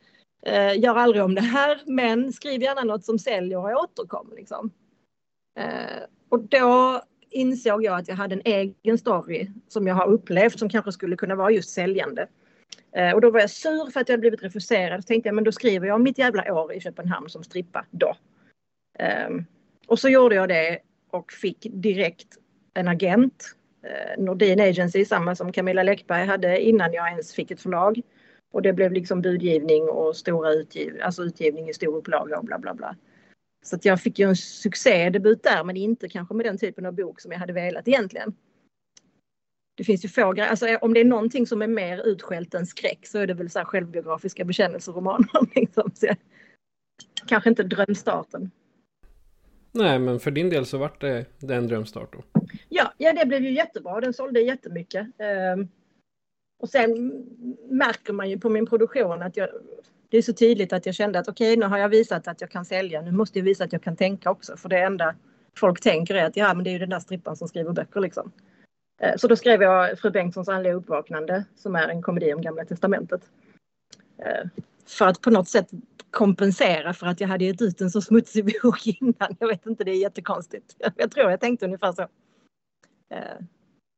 Eh, 0.45 0.79
gör 0.79 0.95
aldrig 0.95 1.23
om 1.23 1.35
det 1.35 1.41
här, 1.41 1.81
men 1.85 2.33
skriv 2.33 2.61
gärna 2.61 2.81
något 2.81 3.05
som 3.05 3.19
säljer 3.19 3.57
och 3.57 3.83
återkom. 3.83 4.33
Liksom. 4.35 4.71
Eh, 5.59 6.03
och 6.29 6.39
då 6.39 7.01
insåg 7.29 7.83
jag 7.83 7.99
att 7.99 8.07
jag 8.07 8.15
hade 8.15 8.35
en 8.35 8.41
egen 8.45 8.97
story 8.97 9.49
som 9.67 9.87
jag 9.87 9.95
har 9.95 10.07
upplevt 10.07 10.59
som 10.59 10.69
kanske 10.69 10.91
skulle 10.91 11.15
kunna 11.15 11.35
vara 11.35 11.51
just 11.51 11.69
säljande. 11.69 12.27
Eh, 12.95 13.13
och 13.13 13.21
då 13.21 13.31
var 13.31 13.39
jag 13.39 13.49
sur 13.49 13.91
för 13.91 13.99
att 13.99 14.09
jag 14.09 14.19
blivit 14.19 14.43
refuserad. 14.43 15.03
Så 15.03 15.07
tänkte 15.07 15.29
jag, 15.29 15.35
men 15.35 15.43
då 15.43 15.51
skriver 15.51 15.87
jag 15.87 15.95
om 15.95 16.03
mitt 16.03 16.17
jävla 16.17 16.53
år 16.53 16.73
i 16.73 16.81
Köpenhamn 16.81 17.29
som 17.29 17.43
strippa 17.43 17.85
då. 17.91 18.15
Ehm, 18.99 19.45
och 19.87 19.99
så 19.99 20.09
gjorde 20.09 20.35
jag 20.35 20.49
det 20.49 20.79
och 21.11 21.31
fick 21.31 21.67
direkt 21.71 22.27
en 22.73 22.87
agent. 22.87 23.55
Eh, 23.83 24.23
Nordin 24.23 24.59
Agency, 24.59 25.05
samma 25.05 25.35
som 25.35 25.51
Camilla 25.51 25.83
Läckberg 25.83 26.25
hade 26.25 26.61
innan 26.61 26.93
jag 26.93 27.09
ens 27.09 27.33
fick 27.33 27.51
ett 27.51 27.61
förlag. 27.61 28.01
Och 28.51 28.61
det 28.61 28.73
blev 28.73 28.91
liksom 28.91 29.21
budgivning 29.21 29.89
och 29.89 30.15
stora 30.15 30.53
utgiv 30.53 30.99
alltså 31.03 31.23
utgivning 31.23 31.69
i 31.69 31.73
stor 31.73 31.95
upplaga 31.95 32.37
och 32.37 32.45
bla 32.45 32.59
bla 32.59 32.73
bla. 32.73 32.95
Så 33.63 33.75
att 33.75 33.85
jag 33.85 34.01
fick 34.01 34.19
ju 34.19 34.29
en 34.29 34.35
succédebut 34.35 35.43
där 35.43 35.63
men 35.63 35.77
inte 35.77 36.09
kanske 36.09 36.35
med 36.35 36.45
den 36.45 36.57
typen 36.57 36.85
av 36.85 36.93
bok 36.93 37.21
som 37.21 37.31
jag 37.31 37.39
hade 37.39 37.53
velat 37.53 37.87
egentligen. 37.87 38.35
Det 39.77 39.83
finns 39.83 40.05
ju 40.05 40.09
få 40.09 40.41
alltså 40.41 40.67
eh, 40.67 40.77
om 40.81 40.93
det 40.93 40.99
är 40.99 41.05
någonting 41.05 41.47
som 41.47 41.61
är 41.61 41.67
mer 41.67 42.05
utskällt 42.05 42.53
än 42.53 42.65
skräck 42.65 43.07
så 43.07 43.17
är 43.19 43.27
det 43.27 43.33
väl 43.33 43.49
så 43.49 43.59
här 43.59 43.65
självbiografiska 43.65 44.45
bekännelseromaner. 44.45 45.55
Liksom. 45.55 45.91
Så 45.93 46.05
jag, 46.05 46.17
kanske 47.27 47.49
inte 47.49 47.63
drömstarten. 47.63 48.51
Nej, 49.71 49.99
men 49.99 50.19
för 50.19 50.31
din 50.31 50.49
del 50.49 50.65
så 50.65 50.77
vart 50.77 51.01
det, 51.01 51.25
det 51.39 51.55
en 51.55 51.67
drömstart 51.67 52.13
då? 52.13 52.41
Ja, 52.69 52.93
ja, 52.97 53.13
det 53.13 53.25
blev 53.25 53.43
ju 53.43 53.51
jättebra. 53.51 54.01
Den 54.01 54.13
sålde 54.13 54.41
jättemycket. 54.41 55.07
Um, 55.55 55.67
och 56.59 56.69
sen 56.69 57.23
märker 57.69 58.13
man 58.13 58.29
ju 58.29 58.39
på 58.39 58.49
min 58.49 58.65
produktion 58.65 59.21
att 59.21 59.37
jag, 59.37 59.49
det 60.09 60.17
är 60.17 60.21
så 60.21 60.33
tydligt 60.33 60.73
att 60.73 60.85
jag 60.85 60.95
kände 60.95 61.19
att 61.19 61.27
okej, 61.27 61.53
okay, 61.53 61.59
nu 61.59 61.65
har 61.65 61.77
jag 61.77 61.89
visat 61.89 62.27
att 62.27 62.41
jag 62.41 62.49
kan 62.49 62.65
sälja. 62.65 63.01
Nu 63.01 63.11
måste 63.11 63.39
jag 63.39 63.43
visa 63.43 63.63
att 63.63 63.73
jag 63.73 63.83
kan 63.83 63.95
tänka 63.95 64.31
också. 64.31 64.57
För 64.57 64.69
det 64.69 64.79
enda 64.79 65.15
folk 65.57 65.81
tänker 65.81 66.15
är 66.15 66.25
att 66.25 66.37
ja, 66.37 66.53
men 66.53 66.63
det 66.63 66.69
är 66.69 66.71
ju 66.71 66.79
den 66.79 66.89
där 66.89 66.99
strippan 66.99 67.35
som 67.35 67.47
skriver 67.47 67.71
böcker 67.71 67.99
liksom. 67.99 68.31
Eh, 69.01 69.15
så 69.17 69.27
då 69.27 69.35
skrev 69.35 69.61
jag 69.61 69.99
Fru 69.99 70.11
Bengtssons 70.11 70.49
andliga 70.49 70.73
uppvaknande 70.73 71.45
som 71.55 71.75
är 71.75 71.87
en 71.87 72.01
komedi 72.01 72.33
om 72.33 72.41
Gamla 72.41 72.65
Testamentet. 72.65 73.21
Eh, 74.17 74.47
för 74.89 75.07
att 75.07 75.21
på 75.21 75.29
något 75.29 75.47
sätt 75.47 75.67
kompensera 76.11 76.93
för 76.93 77.07
att 77.07 77.21
jag 77.21 77.27
hade 77.27 77.45
gett 77.45 77.61
ut 77.61 77.81
en 77.81 77.91
så 77.91 78.01
smutsig 78.01 78.45
bok 78.63 78.87
innan. 78.87 79.35
Jag 79.39 79.47
vet 79.47 79.65
inte, 79.65 79.83
det 79.83 79.91
är 79.91 80.01
jättekonstigt. 80.01 80.75
Jag 80.95 81.11
tror 81.11 81.31
jag 81.31 81.39
tänkte 81.39 81.65
ungefär 81.65 81.91
så. 81.91 82.01
Eh, 83.11 83.45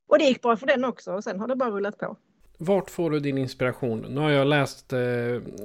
och 0.07 0.19
det 0.19 0.25
gick 0.25 0.41
bra 0.41 0.57
för 0.57 0.67
den 0.67 0.86
också 0.86 1.13
och 1.13 1.24
sen 1.24 1.39
har 1.39 1.48
det 1.48 1.55
bara 1.55 1.69
rullat 1.69 1.98
på. 1.98 2.17
Vart 2.57 2.89
får 2.89 3.12
du 3.12 3.19
din 3.19 3.38
inspiration? 3.38 4.00
Nu 4.00 4.21
har 4.21 4.29
jag 4.29 4.48
läst 4.48 4.93
eh, 4.93 5.00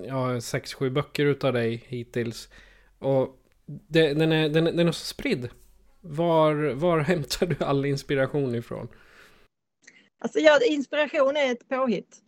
ja, 0.06 0.40
sex, 0.40 0.74
sju 0.74 0.90
böcker 0.90 1.26
utav 1.26 1.52
dig 1.52 1.84
hittills. 1.88 2.48
Och 2.98 3.42
det, 3.66 4.14
den, 4.14 4.32
är, 4.32 4.48
den, 4.48 4.64
den 4.64 4.88
är 4.88 4.92
så 4.92 5.04
spridd. 5.04 5.48
Var, 6.00 6.74
var 6.74 6.98
hämtar 6.98 7.46
du 7.46 7.64
all 7.64 7.84
inspiration 7.84 8.54
ifrån? 8.54 8.88
Alltså 10.18 10.38
ja, 10.38 10.58
inspiration 10.68 11.36
är 11.36 11.52
ett 11.52 11.68
påhitt 11.68 12.22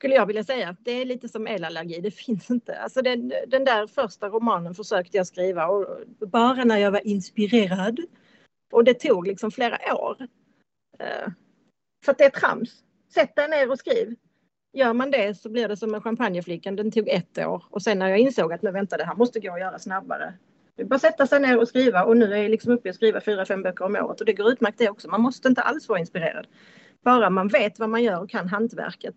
skulle 0.00 0.14
jag 0.14 0.26
vilja 0.26 0.44
säga. 0.44 0.76
Det 0.80 0.90
är 0.90 1.04
lite 1.04 1.28
som 1.28 1.46
elallergi, 1.46 2.00
det 2.00 2.10
finns 2.10 2.50
inte. 2.50 2.78
Alltså 2.78 3.02
den, 3.02 3.32
den 3.46 3.64
där 3.64 3.86
första 3.86 4.28
romanen 4.28 4.74
försökte 4.74 5.16
jag 5.16 5.26
skriva 5.26 5.66
och 5.66 5.86
bara 6.18 6.64
när 6.64 6.76
jag 6.76 6.90
var 6.90 7.06
inspirerad. 7.06 8.00
Och 8.72 8.84
det 8.84 8.94
tog 8.94 9.26
liksom 9.26 9.50
flera 9.50 9.94
år. 9.94 10.16
Uh, 11.00 11.32
för 12.04 12.12
att 12.12 12.18
det 12.18 12.24
är 12.24 12.30
trams. 12.30 12.70
Sätt 13.14 13.36
dig 13.36 13.48
ner 13.48 13.70
och 13.70 13.78
skriv. 13.78 14.16
Gör 14.72 14.92
man 14.92 15.10
det 15.10 15.34
så 15.34 15.48
blir 15.48 15.68
det 15.68 15.76
som 15.76 15.90
med 15.90 16.02
champagneflickan, 16.02 16.76
den 16.76 16.90
tog 16.90 17.08
ett 17.08 17.38
år. 17.38 17.64
Och 17.70 17.82
sen 17.82 17.98
när 17.98 18.08
jag 18.08 18.18
insåg 18.18 18.52
att 18.52 18.62
nu 18.62 18.70
vänta, 18.70 18.96
det 18.96 19.04
här 19.04 19.14
måste 19.14 19.40
gå 19.40 19.52
att 19.52 19.60
göra 19.60 19.78
snabbare. 19.78 20.34
Det 20.76 20.82
är 20.82 20.86
bara 20.86 20.98
sätta 20.98 21.26
sig 21.26 21.40
ner 21.40 21.58
och 21.58 21.68
skriva 21.68 22.04
och 22.04 22.16
nu 22.16 22.32
är 22.32 22.36
jag 22.36 22.50
liksom 22.50 22.72
uppe 22.72 22.88
och 22.88 22.94
skriva 22.94 23.20
fyra, 23.20 23.44
fem 23.44 23.62
böcker 23.62 23.84
om 23.84 23.96
året 23.96 24.20
och 24.20 24.26
det 24.26 24.32
går 24.32 24.52
utmärkt 24.52 24.78
det 24.78 24.90
också. 24.90 25.08
Man 25.08 25.20
måste 25.20 25.48
inte 25.48 25.62
alls 25.62 25.88
vara 25.88 25.98
inspirerad. 25.98 26.46
Bara 27.04 27.30
man 27.30 27.48
vet 27.48 27.78
vad 27.78 27.88
man 27.88 28.02
gör 28.02 28.22
och 28.22 28.30
kan 28.30 28.48
hantverket 28.48 29.14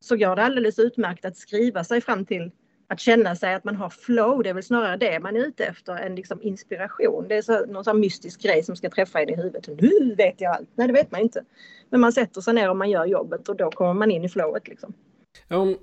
så 0.00 0.16
går 0.16 0.36
det 0.36 0.42
alldeles 0.42 0.78
utmärkt 0.78 1.24
att 1.24 1.36
skriva 1.36 1.84
sig 1.84 2.00
fram 2.00 2.26
till 2.26 2.50
att 2.88 3.00
känna 3.00 3.36
sig 3.36 3.54
att 3.54 3.64
man 3.64 3.76
har 3.76 3.90
flow. 3.90 4.42
Det 4.42 4.50
är 4.50 4.54
väl 4.54 4.62
snarare 4.62 4.96
det 4.96 5.20
man 5.20 5.36
är 5.36 5.40
ute 5.40 5.64
efter 5.64 5.96
än 5.96 6.14
liksom 6.14 6.42
inspiration. 6.42 7.28
Det 7.28 7.34
är 7.34 7.42
så, 7.42 7.66
någon 7.66 7.84
sån 7.84 8.00
mystisk 8.00 8.42
grej 8.42 8.62
som 8.62 8.76
ska 8.76 8.90
träffa 8.90 9.22
en 9.22 9.28
i 9.28 9.36
huvudet. 9.36 9.68
Nu 9.80 10.14
vet 10.14 10.40
jag 10.40 10.54
allt. 10.54 10.68
Nej, 10.74 10.86
det 10.86 10.92
vet 10.92 11.10
man 11.10 11.20
inte. 11.20 11.44
Men 11.90 12.00
man 12.00 12.12
sätter 12.12 12.40
sig 12.40 12.54
ner 12.54 12.70
och 12.70 12.76
man 12.76 12.90
gör 12.90 13.06
jobbet 13.06 13.48
och 13.48 13.56
då 13.56 13.70
kommer 13.70 13.94
man 13.94 14.10
in 14.10 14.24
i 14.24 14.28
flowet 14.28 14.68
liksom. 14.68 14.92
Om, 15.48 15.78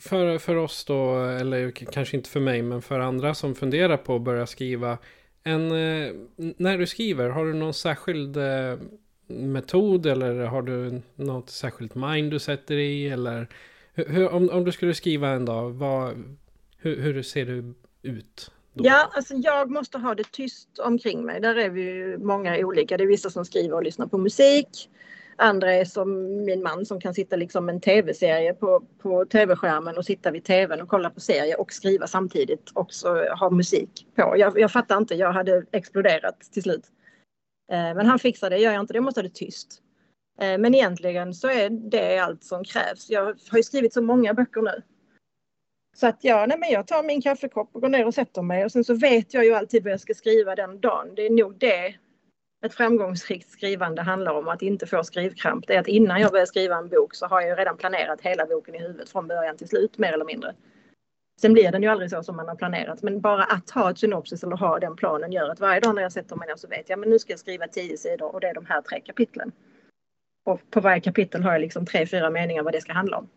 för, 0.00 0.38
för 0.38 0.56
oss 0.56 0.84
då, 0.84 1.24
eller 1.24 1.70
kanske 1.70 2.16
inte 2.16 2.30
för 2.30 2.40
mig, 2.40 2.62
men 2.62 2.82
för 2.82 3.00
andra 3.00 3.34
som 3.34 3.54
funderar 3.54 3.96
på 3.96 4.16
att 4.16 4.22
börja 4.22 4.46
skriva. 4.46 4.98
En, 5.42 5.66
eh, 5.66 6.12
när 6.36 6.78
du 6.78 6.86
skriver, 6.86 7.28
har 7.28 7.44
du 7.44 7.54
någon 7.54 7.74
särskild 7.74 8.36
eh, 8.36 8.76
metod 9.30 10.06
eller 10.06 10.44
har 10.44 10.62
du 10.62 11.02
något 11.14 11.50
särskilt 11.50 11.94
mind 11.94 12.30
du 12.30 12.38
sätter 12.38 12.74
i? 12.76 13.08
Eller 13.08 13.46
hur, 13.94 14.28
om, 14.28 14.50
om 14.50 14.64
du 14.64 14.72
skulle 14.72 14.94
skriva 14.94 15.28
en 15.28 15.44
dag, 15.44 15.70
vad, 15.70 16.24
hur, 16.76 17.00
hur 17.02 17.22
ser 17.22 17.46
du 17.46 17.74
ut? 18.02 18.50
Då? 18.72 18.84
Ja, 18.86 19.10
alltså 19.12 19.34
jag 19.34 19.70
måste 19.70 19.98
ha 19.98 20.14
det 20.14 20.32
tyst 20.32 20.78
omkring 20.78 21.24
mig. 21.24 21.40
Där 21.40 21.54
är 21.54 21.70
vi 21.70 21.82
ju 21.82 22.18
många 22.18 22.58
olika. 22.58 22.96
Det 22.96 23.04
är 23.04 23.08
vissa 23.08 23.30
som 23.30 23.44
skriver 23.44 23.74
och 23.74 23.82
lyssnar 23.82 24.06
på 24.06 24.18
musik. 24.18 24.88
Andra 25.36 25.72
är 25.72 25.84
som 25.84 26.36
min 26.44 26.62
man 26.62 26.86
som 26.86 27.00
kan 27.00 27.14
sitta 27.14 27.36
liksom 27.36 27.68
en 27.68 27.80
tv-serie 27.80 28.54
på, 28.54 28.82
på 29.02 29.24
tv-skärmen 29.24 29.98
och 29.98 30.04
sitta 30.04 30.30
vid 30.30 30.44
tvn 30.44 30.80
och 30.80 30.88
kolla 30.88 31.10
på 31.10 31.20
serie 31.20 31.54
och 31.54 31.72
skriva 31.72 32.06
samtidigt 32.06 32.70
och 32.74 32.92
så 32.92 33.34
ha 33.34 33.50
musik 33.50 34.06
på. 34.14 34.34
Jag, 34.36 34.60
jag 34.60 34.72
fattar 34.72 34.96
inte, 34.96 35.14
jag 35.14 35.32
hade 35.32 35.64
exploderat 35.72 36.40
till 36.52 36.62
slut. 36.62 36.84
Eh, 37.70 37.94
men 37.94 38.06
han 38.06 38.18
fixar 38.18 38.50
det, 38.50 38.58
gör 38.58 38.72
jag 38.72 38.80
inte 38.80 38.92
det, 38.92 39.00
måste 39.00 39.20
jag 39.20 39.24
ha 39.24 39.28
det 39.28 39.34
tyst. 39.34 39.82
Eh, 40.40 40.58
men 40.58 40.74
egentligen 40.74 41.34
så 41.34 41.48
är 41.48 41.70
det 41.70 42.18
allt 42.18 42.44
som 42.44 42.64
krävs. 42.64 43.10
Jag 43.10 43.24
har 43.24 43.56
ju 43.56 43.62
skrivit 43.62 43.92
så 43.92 44.02
många 44.02 44.34
böcker 44.34 44.62
nu. 44.62 44.82
Så 45.96 46.06
att 46.06 46.24
ja, 46.24 46.46
nej 46.46 46.58
men 46.58 46.70
jag 46.70 46.86
tar 46.86 47.02
min 47.02 47.22
kaffekopp 47.22 47.70
och 47.72 47.80
går 47.80 47.88
ner 47.88 48.06
och 48.06 48.14
sätter 48.14 48.42
mig 48.42 48.64
och 48.64 48.72
sen 48.72 48.84
så 48.84 48.94
vet 48.94 49.34
jag 49.34 49.44
ju 49.44 49.54
alltid 49.54 49.84
vad 49.84 49.92
jag 49.92 50.00
ska 50.00 50.14
skriva 50.14 50.54
den 50.54 50.80
dagen. 50.80 51.14
Det 51.14 51.26
är 51.26 51.30
nog 51.30 51.58
det 51.58 51.94
ett 52.66 52.74
framgångsrikt 52.74 53.50
skrivande 53.50 54.02
handlar 54.02 54.34
om, 54.34 54.48
att 54.48 54.62
inte 54.62 54.86
få 54.86 55.04
skrivkramp. 55.04 55.66
Det 55.66 55.74
är 55.74 55.80
att 55.80 55.88
innan 55.88 56.20
jag 56.20 56.30
börjar 56.30 56.46
skriva 56.46 56.76
en 56.76 56.88
bok 56.88 57.14
så 57.14 57.26
har 57.26 57.40
jag 57.40 57.58
redan 57.58 57.76
planerat 57.76 58.20
hela 58.20 58.46
boken 58.46 58.74
i 58.74 58.78
huvudet 58.78 59.10
från 59.10 59.26
början 59.26 59.56
till 59.56 59.68
slut, 59.68 59.98
mer 59.98 60.12
eller 60.12 60.24
mindre. 60.24 60.54
Sen 61.40 61.52
blir 61.52 61.72
den 61.72 61.82
ju 61.82 61.88
aldrig 61.88 62.10
så 62.10 62.22
som 62.22 62.36
man 62.36 62.48
har 62.48 62.54
planerat, 62.54 63.02
men 63.02 63.20
bara 63.20 63.44
att 63.44 63.70
ha 63.70 63.90
ett 63.90 63.98
synopsis 63.98 64.44
eller 64.44 64.56
ha 64.56 64.78
den 64.78 64.96
planen 64.96 65.32
gör 65.32 65.48
att 65.48 65.60
varje 65.60 65.80
dag 65.80 65.94
när 65.94 66.02
jag 66.02 66.12
sätter 66.12 66.36
mig 66.36 66.48
ner 66.48 66.56
så 66.56 66.68
vet 66.68 66.88
jag, 66.88 66.98
men 66.98 67.10
nu 67.10 67.18
ska 67.18 67.32
jag 67.32 67.40
skriva 67.40 67.66
tio 67.66 67.96
sidor 67.96 68.34
och 68.34 68.40
det 68.40 68.48
är 68.48 68.54
de 68.54 68.66
här 68.66 68.82
tre 68.82 69.00
kapitlen. 69.00 69.52
Och 70.44 70.60
på 70.70 70.80
varje 70.80 71.00
kapitel 71.00 71.42
har 71.42 71.52
jag 71.52 71.60
liksom 71.60 71.86
tre, 71.86 72.06
fyra 72.06 72.30
meningar 72.30 72.62
vad 72.62 72.72
det 72.72 72.80
ska 72.80 72.92
handla 72.92 73.18
om. 73.18 73.28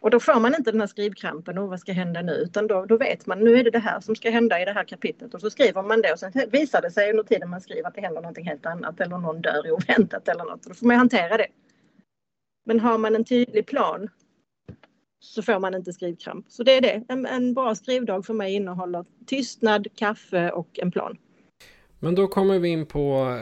Och 0.00 0.10
då 0.10 0.20
får 0.20 0.40
man 0.40 0.54
inte 0.54 0.70
den 0.70 0.80
här 0.80 0.86
skrivkrampen, 0.86 1.58
och 1.58 1.68
vad 1.68 1.80
ska 1.80 1.92
hända 1.92 2.22
nu? 2.22 2.32
Utan 2.32 2.66
då, 2.66 2.84
då 2.84 2.96
vet 2.96 3.26
man, 3.26 3.38
nu 3.38 3.54
är 3.58 3.64
det 3.64 3.70
det 3.70 3.78
här 3.78 4.00
som 4.00 4.16
ska 4.16 4.30
hända 4.30 4.62
i 4.62 4.64
det 4.64 4.72
här 4.72 4.84
kapitlet. 4.84 5.34
Och 5.34 5.40
så 5.40 5.50
skriver 5.50 5.82
man 5.82 6.02
det 6.02 6.12
och 6.12 6.18
sen 6.18 6.32
visar 6.50 6.82
det 6.82 6.90
sig 6.90 7.10
under 7.10 7.22
tiden 7.22 7.50
man 7.50 7.60
skriver 7.60 7.88
att 7.88 7.94
det 7.94 8.00
händer 8.00 8.20
någonting 8.20 8.46
helt 8.46 8.66
annat 8.66 9.00
eller 9.00 9.18
någon 9.18 9.40
dör 9.40 9.70
oväntat 9.70 10.28
eller 10.28 10.44
något. 10.44 10.62
Då 10.62 10.74
får 10.74 10.86
man 10.86 10.96
hantera 10.96 11.36
det. 11.36 11.46
Men 12.64 12.80
har 12.80 12.98
man 12.98 13.14
en 13.14 13.24
tydlig 13.24 13.66
plan 13.66 14.08
så 15.20 15.42
får 15.42 15.58
man 15.60 15.74
inte 15.74 15.92
skrivkramp. 15.92 16.46
Så 16.48 16.62
det 16.62 16.76
är 16.76 16.80
det. 16.80 17.04
En, 17.08 17.26
en 17.26 17.54
bra 17.54 17.74
skrivdag 17.74 18.26
för 18.26 18.34
mig 18.34 18.54
innehåller 18.54 19.04
tystnad, 19.26 19.86
kaffe 19.94 20.50
och 20.50 20.78
en 20.78 20.90
plan. 20.90 21.16
Men 21.98 22.14
då 22.14 22.28
kommer 22.28 22.58
vi 22.58 22.68
in 22.68 22.86
på, 22.86 23.36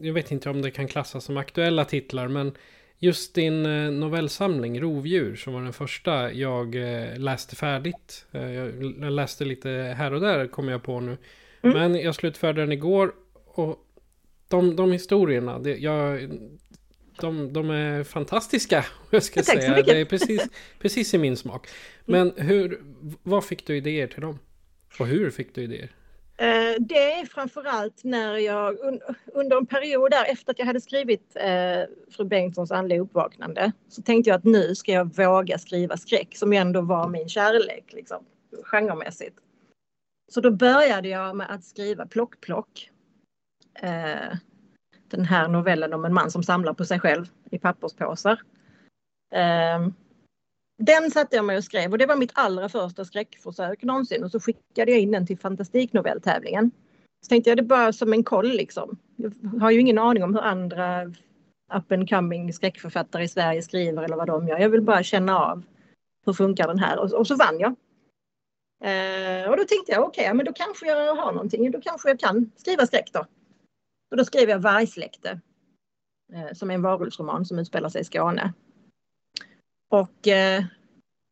jag 0.00 0.14
vet 0.14 0.30
inte 0.30 0.50
om 0.50 0.62
det 0.62 0.70
kan 0.70 0.88
klassas 0.88 1.24
som 1.24 1.36
aktuella 1.36 1.84
titlar, 1.84 2.28
men 2.28 2.52
just 2.98 3.34
din 3.34 3.66
eh, 3.66 3.90
novellsamling 3.90 4.80
Rovdjur 4.80 5.36
som 5.36 5.52
var 5.54 5.62
den 5.62 5.72
första 5.72 6.32
jag 6.32 6.74
eh, 6.74 7.18
läste 7.18 7.56
färdigt. 7.56 8.26
Eh, 8.32 8.52
jag 8.52 9.12
läste 9.12 9.44
lite 9.44 9.68
här 9.68 10.12
och 10.12 10.20
där 10.20 10.46
kommer 10.46 10.72
jag 10.72 10.82
på 10.82 11.00
nu. 11.00 11.16
Mm. 11.62 11.78
Men 11.78 12.02
jag 12.02 12.14
slutförde 12.14 12.60
den 12.60 12.72
igår 12.72 13.12
och 13.46 13.78
de, 14.48 14.76
de 14.76 14.92
historierna, 14.92 15.58
det, 15.58 15.76
jag, 15.76 16.30
de, 17.20 17.52
de 17.52 17.70
är 17.70 18.04
fantastiska. 18.04 18.84
Jag 19.10 19.22
ska 19.22 19.38
jag 19.38 19.46
säga. 19.46 19.82
Det 19.82 20.00
är 20.00 20.04
precis, 20.04 20.48
precis 20.78 21.14
i 21.14 21.18
min 21.18 21.36
smak. 21.36 21.68
Men 22.04 22.32
hur, 22.36 22.80
vad 23.22 23.44
fick 23.44 23.66
du 23.66 23.76
idéer 23.76 24.06
till 24.06 24.22
dem? 24.22 24.38
Och 24.98 25.06
hur 25.06 25.30
fick 25.30 25.54
du 25.54 25.62
idéer? 25.62 25.90
Eh, 26.36 26.80
det 26.80 27.12
är 27.12 27.26
framförallt 27.26 28.04
när 28.04 28.36
jag 28.36 28.78
under 29.34 29.56
en 29.56 29.66
period 29.66 30.10
där 30.10 30.24
efter 30.24 30.52
att 30.52 30.58
jag 30.58 30.66
hade 30.66 30.80
skrivit 30.80 31.36
eh, 31.36 31.82
Fru 32.16 32.24
Bengtssons 32.24 32.70
andliga 32.70 33.00
uppvaknande 33.00 33.72
så 33.88 34.02
tänkte 34.02 34.30
jag 34.30 34.36
att 34.36 34.44
nu 34.44 34.74
ska 34.74 34.92
jag 34.92 35.16
våga 35.16 35.58
skriva 35.58 35.96
skräck 35.96 36.36
som 36.36 36.52
ändå 36.52 36.80
var 36.80 37.08
min 37.08 37.28
kärlek 37.28 37.92
liksom, 37.92 38.24
genremässigt. 38.62 39.38
Så 40.32 40.40
då 40.40 40.50
började 40.50 41.08
jag 41.08 41.36
med 41.36 41.50
att 41.50 41.64
skriva 41.64 42.06
Plock 42.06 42.40
Plock. 42.40 42.90
Eh, 43.82 44.36
den 45.16 45.24
här 45.24 45.48
novellen 45.48 45.92
om 45.92 46.04
en 46.04 46.14
man 46.14 46.30
som 46.30 46.42
samlar 46.42 46.74
på 46.74 46.84
sig 46.84 47.00
själv 47.00 47.26
i 47.50 47.58
papperspåsar. 47.58 48.42
Ehm, 49.34 49.94
den 50.78 51.10
satte 51.10 51.36
jag 51.36 51.44
mig 51.44 51.56
och 51.56 51.64
skrev 51.64 51.92
och 51.92 51.98
det 51.98 52.06
var 52.06 52.16
mitt 52.16 52.32
allra 52.34 52.68
första 52.68 53.04
skräckförsök 53.04 53.82
någonsin 53.82 54.24
och 54.24 54.30
så 54.30 54.40
skickade 54.40 54.90
jag 54.90 55.00
in 55.00 55.10
den 55.10 55.26
till 55.26 55.38
fantastiknovelltävlingen. 55.38 56.70
Så 57.24 57.28
tänkte 57.28 57.50
jag 57.50 57.56
det 57.56 57.62
bara 57.62 57.92
som 57.92 58.12
en 58.12 58.24
koll 58.24 58.48
liksom. 58.48 58.98
Jag 59.16 59.60
har 59.60 59.70
ju 59.70 59.80
ingen 59.80 59.98
aning 59.98 60.22
om 60.22 60.34
hur 60.34 60.42
andra 60.42 61.02
up 61.74 61.92
and 61.92 62.10
coming 62.10 62.52
skräckförfattare 62.52 63.24
i 63.24 63.28
Sverige 63.28 63.62
skriver 63.62 64.02
eller 64.02 64.16
vad 64.16 64.26
de 64.26 64.48
gör. 64.48 64.58
Jag 64.58 64.68
vill 64.68 64.82
bara 64.82 65.02
känna 65.02 65.38
av 65.38 65.62
hur 66.26 66.32
funkar 66.32 66.68
den 66.68 66.78
här 66.78 66.98
och, 66.98 67.12
och 67.12 67.26
så 67.26 67.36
vann 67.36 67.58
jag. 67.58 67.74
Eh, 68.84 69.50
och 69.50 69.56
då 69.56 69.64
tänkte 69.64 69.92
jag 69.92 70.04
okej, 70.04 70.22
okay, 70.24 70.34
men 70.34 70.46
då 70.46 70.52
kanske 70.52 70.86
jag 70.86 71.14
har 71.14 71.32
någonting. 71.32 71.70
Då 71.70 71.80
kanske 71.80 72.08
jag 72.08 72.20
kan 72.20 72.50
skriva 72.56 72.86
skräck 72.86 73.10
då. 73.12 73.26
Och 74.14 74.18
då 74.18 74.24
skrev 74.24 74.48
jag 74.48 74.58
Vargsläkte. 74.58 75.40
Eh, 76.34 76.52
som 76.52 76.70
är 76.70 76.74
en 76.74 76.82
varulvsroman 76.82 77.44
som 77.44 77.58
utspelar 77.58 77.88
sig 77.88 78.00
i 78.00 78.04
Skåne. 78.04 78.52
Och 79.90 80.28
eh, 80.28 80.64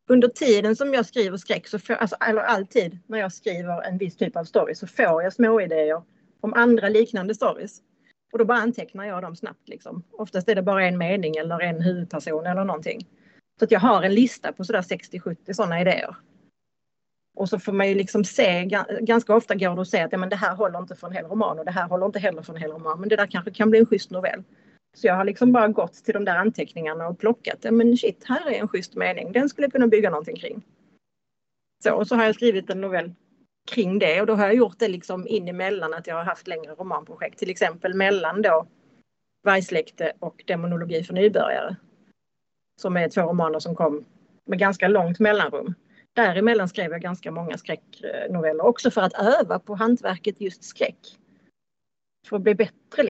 under 0.09 0.27
tiden 0.27 0.75
som 0.75 0.93
jag 0.93 1.05
skriver 1.05 1.37
skräck, 1.37 1.67
så 1.67 1.79
får, 1.79 1.93
alltså, 1.93 2.15
eller 2.29 2.41
alltid 2.41 2.99
när 3.07 3.19
jag 3.19 3.33
skriver 3.33 3.81
en 3.81 3.97
viss 3.97 4.17
typ 4.17 4.35
av 4.35 4.43
story 4.43 4.75
så 4.75 4.87
får 4.87 5.23
jag 5.23 5.33
små 5.33 5.61
idéer 5.61 6.03
om 6.41 6.53
andra 6.53 6.89
liknande 6.89 7.35
stories. 7.35 7.81
Och 8.33 8.39
då 8.39 8.45
bara 8.45 8.57
antecknar 8.57 9.05
jag 9.05 9.21
dem 9.21 9.35
snabbt. 9.35 9.69
Liksom. 9.69 10.03
Oftast 10.11 10.49
är 10.49 10.55
det 10.55 10.61
bara 10.61 10.87
en 10.87 10.97
mening 10.97 11.35
eller 11.35 11.59
en 11.59 11.81
huvudperson 11.81 12.45
eller 12.45 12.63
någonting. 12.63 13.07
Så 13.59 13.65
att 13.65 13.71
jag 13.71 13.79
har 13.79 14.03
en 14.03 14.13
lista 14.13 14.53
på 14.53 14.63
sådär 14.63 14.81
60-70 14.81 15.53
sådana 15.53 15.81
idéer. 15.81 16.15
Och 17.35 17.49
så 17.49 17.59
får 17.59 17.71
man 17.73 17.89
ju 17.89 17.95
liksom 17.95 18.23
se, 18.23 18.65
ganska 19.01 19.35
ofta 19.35 19.55
går 19.55 19.75
det 19.75 19.81
att 19.81 19.87
se 19.87 20.01
att 20.01 20.11
ja, 20.11 20.17
men 20.17 20.29
det 20.29 20.35
här 20.35 20.55
håller 20.55 20.79
inte 20.79 20.95
för 20.95 21.07
en 21.07 21.13
hel 21.13 21.25
roman 21.25 21.59
och 21.59 21.65
det 21.65 21.71
här 21.71 21.87
håller 21.87 22.05
inte 22.05 22.19
heller 22.19 22.41
för 22.41 22.53
en 22.53 22.61
hel 22.61 22.71
roman. 22.71 22.99
Men 22.99 23.09
det 23.09 23.15
där 23.15 23.27
kanske 23.27 23.51
kan 23.51 23.69
bli 23.69 23.79
en 23.79 23.85
schysst 23.85 24.11
novell. 24.11 24.43
Så 24.95 25.07
jag 25.07 25.15
har 25.15 25.25
liksom 25.25 25.51
bara 25.51 25.67
gått 25.67 25.93
till 25.93 26.13
de 26.13 26.25
där 26.25 26.35
anteckningarna 26.35 27.07
och 27.07 27.19
plockat. 27.19 27.57
Ja, 27.61 27.71
men 27.71 27.97
shit, 27.97 28.23
här 28.25 28.49
är 28.49 28.59
en 28.59 28.67
schysst 28.67 28.95
mening. 28.95 29.31
Den 29.31 29.49
skulle 29.49 29.65
jag 29.65 29.71
kunna 29.71 29.87
bygga 29.87 30.09
någonting 30.09 30.35
kring. 30.35 30.61
Så, 31.83 31.93
och 31.93 32.07
så 32.07 32.15
har 32.15 32.25
jag 32.25 32.35
skrivit 32.35 32.69
en 32.69 32.81
novell 32.81 33.13
kring 33.71 33.99
det 33.99 34.21
och 34.21 34.27
då 34.27 34.35
har 34.35 34.45
jag 34.45 34.55
gjort 34.55 34.79
det 34.79 34.87
liksom 34.87 35.27
in 35.27 35.47
emellan 35.47 35.93
att 35.93 36.07
jag 36.07 36.15
har 36.15 36.23
haft 36.23 36.47
längre 36.47 36.75
romanprojekt. 36.75 37.39
Till 37.39 37.49
exempel 37.49 37.93
mellan 37.93 38.41
då 38.41 38.67
Vargsläkte 39.43 40.13
och 40.19 40.43
Demonologi 40.47 41.03
för 41.03 41.13
nybörjare. 41.13 41.75
Som 42.81 42.97
är 42.97 43.09
två 43.09 43.21
romaner 43.21 43.59
som 43.59 43.75
kom 43.75 44.05
med 44.45 44.59
ganska 44.59 44.87
långt 44.87 45.19
mellanrum. 45.19 45.73
Däremellan 46.15 46.69
skrev 46.69 46.91
jag 46.91 47.01
ganska 47.01 47.31
många 47.31 47.57
skräcknoveller 47.57 48.65
också 48.65 48.91
för 48.91 49.01
att 49.01 49.13
öva 49.13 49.59
på 49.59 49.75
hantverket 49.75 50.41
just 50.41 50.63
skräck. 50.63 50.97
För 52.27 52.35
att 52.35 52.41
bli 52.41 52.55
bättre 52.55 53.07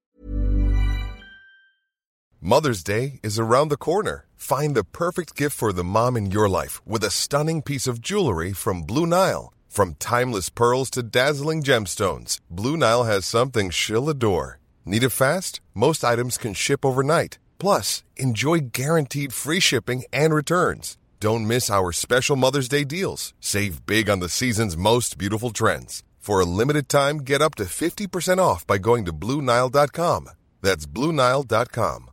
Mother's 2.42 2.84
Day 2.84 3.20
is 3.24 3.40
around 3.40 3.72
the 3.72 3.78
corner. 3.78 4.26
Find 4.36 4.76
the 4.76 4.84
perfect 4.84 5.40
gift 5.42 5.58
for 5.58 5.72
the 5.72 5.84
mom 5.84 6.18
in 6.18 6.32
your 6.32 6.50
life 6.50 6.82
with 6.86 7.06
a 7.06 7.10
stunning 7.10 7.62
piece 7.62 7.88
of 7.88 8.02
jewelry 8.02 8.54
from 8.54 8.84
Blue 8.86 9.06
Nile. 9.06 9.54
From 9.70 9.96
timeless 9.96 10.50
pearls 10.50 10.90
to 10.92 11.02
dazzling 11.02 11.64
gemstones, 11.64 12.40
Blue 12.50 12.76
Nile 12.76 13.04
has 13.04 13.26
something 13.26 13.72
she'll 13.72 14.10
adore. 14.10 14.60
Need 14.86 15.04
it 15.04 15.12
fast? 15.12 15.62
Most 15.74 16.04
items 16.04 16.38
can 16.38 16.54
ship 16.54 16.86
overnight. 16.86 17.40
Plus, 17.60 18.04
enjoy 18.18 18.60
guaranteed 18.74 19.34
free 19.34 19.62
shipping 19.62 20.04
and 20.12 20.34
returns. 20.34 20.98
Don't 21.24 21.48
miss 21.48 21.70
our 21.70 21.94
special 21.94 22.36
Mother's 22.36 22.68
Day 22.68 22.84
deals. 22.84 23.34
Save 23.40 23.86
big 23.86 24.10
on 24.10 24.20
the 24.20 24.28
season's 24.28 24.76
most 24.76 25.18
beautiful 25.18 25.52
trends. 25.52 26.04
For 26.20 26.42
a 26.42 26.46
limited 26.46 26.90
time, 26.90 27.20
get 27.20 27.42
up 27.42 27.56
to 27.56 27.64
50% 27.64 28.40
off 28.40 28.68
by 28.68 28.78
going 28.78 29.06
to 29.06 29.14
Bluenile.com. 29.14 30.28
That's 30.62 30.86
Bluenile.com. 30.86 32.13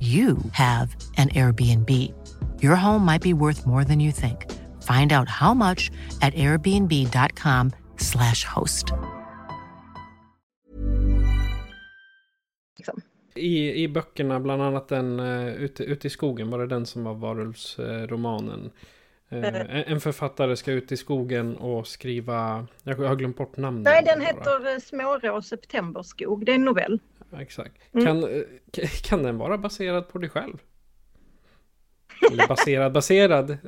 you 0.00 0.38
have 0.52 0.96
an 1.16 1.28
Airbnb. 1.28 1.90
Your 2.62 2.76
home 2.76 3.04
might 3.04 3.22
be 3.22 3.32
worth 3.32 3.66
more 3.66 3.84
than 3.84 4.00
you 4.00 4.12
think. 4.12 4.46
Find 4.82 5.12
out 5.12 5.28
how 5.28 5.54
much 5.54 5.90
at 6.22 6.34
airbnb.com 6.34 7.72
slash 7.96 8.44
host. 8.44 8.92
I, 13.34 13.84
I 13.84 13.88
böckerna, 13.88 14.40
bland 14.40 14.62
annat 14.62 14.88
den 14.88 15.20
uh, 15.20 15.54
ute, 15.54 15.84
ute 15.84 16.06
i 16.06 16.10
skogen, 16.10 16.50
var 16.50 16.58
det 16.58 16.66
den 16.66 16.86
som 16.86 17.04
var 17.04 17.14
varulvsromanen. 17.14 18.70
Uh, 19.32 19.38
uh, 19.38 19.90
en 19.90 20.00
författare 20.00 20.56
ska 20.56 20.72
ut 20.72 20.92
i 20.92 20.96
skogen 20.96 21.56
och 21.56 21.86
skriva, 21.86 22.66
jag 22.82 22.96
har 22.96 23.16
glömt 23.16 23.36
bort 23.36 23.56
namnet. 23.56 23.84
Nej, 23.84 24.02
den 24.04 24.20
heter 24.20 24.80
Smårå 24.80 25.42
septemberskog, 25.42 26.46
det 26.46 26.52
är 26.52 26.56
en 26.56 26.64
novell 26.64 27.00
exakt. 27.38 27.94
Mm. 27.94 28.06
Kan, 28.06 28.44
kan 29.02 29.22
den 29.22 29.38
vara 29.38 29.58
baserad 29.58 30.08
på 30.08 30.18
dig 30.18 30.30
själv? 30.30 30.58
Eller 32.32 32.48
baserad, 32.48 32.92
baserad. 32.92 33.58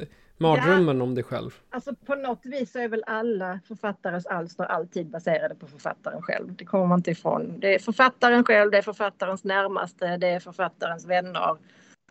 Mardrömmen 0.43 0.97
ja, 0.97 1.03
om 1.03 1.15
dig 1.15 1.25
själv. 1.25 1.51
Alltså 1.71 1.95
på 2.07 2.15
något 2.15 2.47
vis 2.47 2.77
är 2.77 2.89
väl 2.89 3.05
alla 3.07 3.61
författares 3.69 4.27
alster 4.27 4.65
alltid 4.65 5.11
baserade 5.11 5.55
på 5.55 5.67
författaren 5.67 6.23
själv. 6.23 6.57
Det 6.57 6.65
kommer 6.65 6.87
man 6.87 6.99
inte 6.99 7.11
ifrån. 7.11 7.61
Det 7.61 7.75
är 7.75 7.79
författaren 7.79 8.45
själv, 8.45 8.71
det 8.71 8.79
är 8.79 8.83
författarens 8.83 9.45
närmaste, 9.45 10.17
det 10.17 10.29
är 10.29 10.41
författarens 10.41 11.07
vänner. 11.07 11.57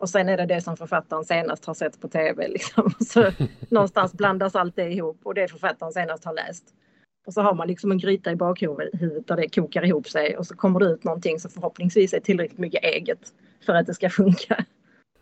Och 0.00 0.08
sen 0.08 0.28
är 0.28 0.36
det 0.36 0.46
det 0.46 0.60
som 0.60 0.76
författaren 0.76 1.24
senast 1.24 1.64
har 1.64 1.74
sett 1.74 2.00
på 2.00 2.08
tv. 2.08 2.48
Liksom. 2.48 2.90
Så 3.00 3.32
någonstans 3.68 4.12
blandas 4.12 4.56
allt 4.56 4.76
det 4.76 4.92
ihop 4.92 5.20
och 5.22 5.34
det 5.34 5.48
författaren 5.48 5.92
senast 5.92 6.24
har 6.24 6.34
läst. 6.34 6.64
Och 7.26 7.34
så 7.34 7.40
har 7.40 7.54
man 7.54 7.68
liksom 7.68 7.92
en 7.92 7.98
gryta 7.98 8.32
i 8.32 8.36
bakhuvudet 8.36 9.26
där 9.26 9.36
det 9.36 9.54
kokar 9.54 9.84
ihop 9.84 10.08
sig 10.08 10.36
och 10.36 10.46
så 10.46 10.56
kommer 10.56 10.80
det 10.80 10.86
ut 10.86 11.04
någonting 11.04 11.40
som 11.40 11.50
förhoppningsvis 11.50 12.12
är 12.12 12.20
tillräckligt 12.20 12.58
mycket 12.58 12.84
eget 12.84 13.32
för 13.66 13.74
att 13.74 13.86
det 13.86 13.94
ska 13.94 14.10
funka. 14.10 14.64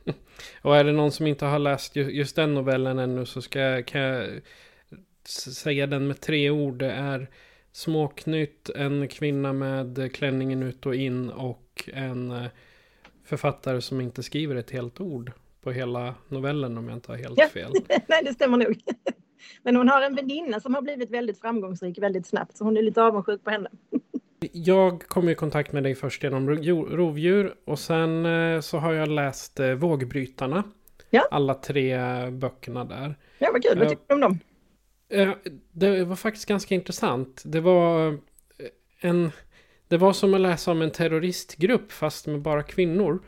Och 0.62 0.76
är 0.76 0.84
det 0.84 0.92
någon 0.92 1.12
som 1.12 1.26
inte 1.26 1.44
har 1.44 1.58
läst 1.58 1.96
just 1.96 2.36
den 2.36 2.54
novellen 2.54 2.98
ännu 2.98 3.26
så 3.26 3.42
ska, 3.42 3.82
kan 3.82 4.00
jag 4.00 4.40
säga 5.28 5.86
den 5.86 6.06
med 6.06 6.20
tre 6.20 6.50
ord. 6.50 6.78
Det 6.78 6.90
är 6.90 7.30
Småknytt, 7.72 8.70
en 8.76 9.08
kvinna 9.08 9.52
med 9.52 10.12
klänningen 10.14 10.62
ut 10.62 10.86
och 10.86 10.94
in 10.94 11.30
och 11.30 11.90
en 11.94 12.30
eh, 12.30 12.46
författare 13.24 13.80
som 13.80 14.00
inte 14.00 14.22
skriver 14.22 14.54
ett 14.54 14.70
helt 14.70 15.00
ord 15.00 15.32
på 15.62 15.72
hela 15.72 16.14
novellen 16.28 16.78
om 16.78 16.88
jag 16.88 16.96
inte 16.96 17.12
har 17.12 17.16
helt 17.16 17.52
fel. 17.52 17.72
Nej, 18.06 18.22
det 18.24 18.34
stämmer 18.34 18.56
nog. 18.56 18.80
Men 19.62 19.76
hon 19.76 19.88
har 19.88 20.02
en 20.02 20.14
väninna 20.14 20.60
som 20.60 20.74
har 20.74 20.82
blivit 20.82 21.10
väldigt 21.10 21.40
framgångsrik 21.40 21.98
väldigt 21.98 22.26
snabbt, 22.26 22.56
så 22.56 22.64
hon 22.64 22.76
är 22.76 22.82
lite 22.82 23.02
avundsjuk 23.02 23.44
på 23.44 23.50
henne. 23.50 23.70
Jag 24.52 25.02
kom 25.02 25.28
i 25.28 25.34
kontakt 25.34 25.72
med 25.72 25.82
dig 25.82 25.94
först 25.94 26.22
genom 26.22 26.50
rovdjur 26.50 27.54
och 27.64 27.78
sen 27.78 28.26
eh, 28.26 28.60
så 28.60 28.78
har 28.78 28.92
jag 28.92 29.08
läst 29.08 29.60
eh, 29.60 29.70
Vågbrytarna. 29.70 30.64
Ja. 31.10 31.28
Alla 31.30 31.54
tre 31.54 31.98
böckerna 32.30 32.84
där. 32.84 33.14
Ja, 33.38 33.50
vad 33.52 33.62
kul. 33.62 33.78
Vad 33.78 33.88
tycker 33.88 34.04
du 34.06 34.14
om 34.14 34.20
dem? 34.20 34.38
Det 35.72 36.04
var 36.04 36.16
faktiskt 36.16 36.46
ganska 36.46 36.74
intressant. 36.74 37.42
Det 37.44 37.60
var 37.60 38.18
en... 39.00 39.30
Det 39.88 39.96
var 39.96 40.12
som 40.12 40.34
att 40.34 40.40
läsa 40.40 40.70
om 40.70 40.82
en 40.82 40.90
terroristgrupp 40.90 41.92
fast 41.92 42.26
med 42.26 42.40
bara 42.40 42.62
kvinnor. 42.62 43.22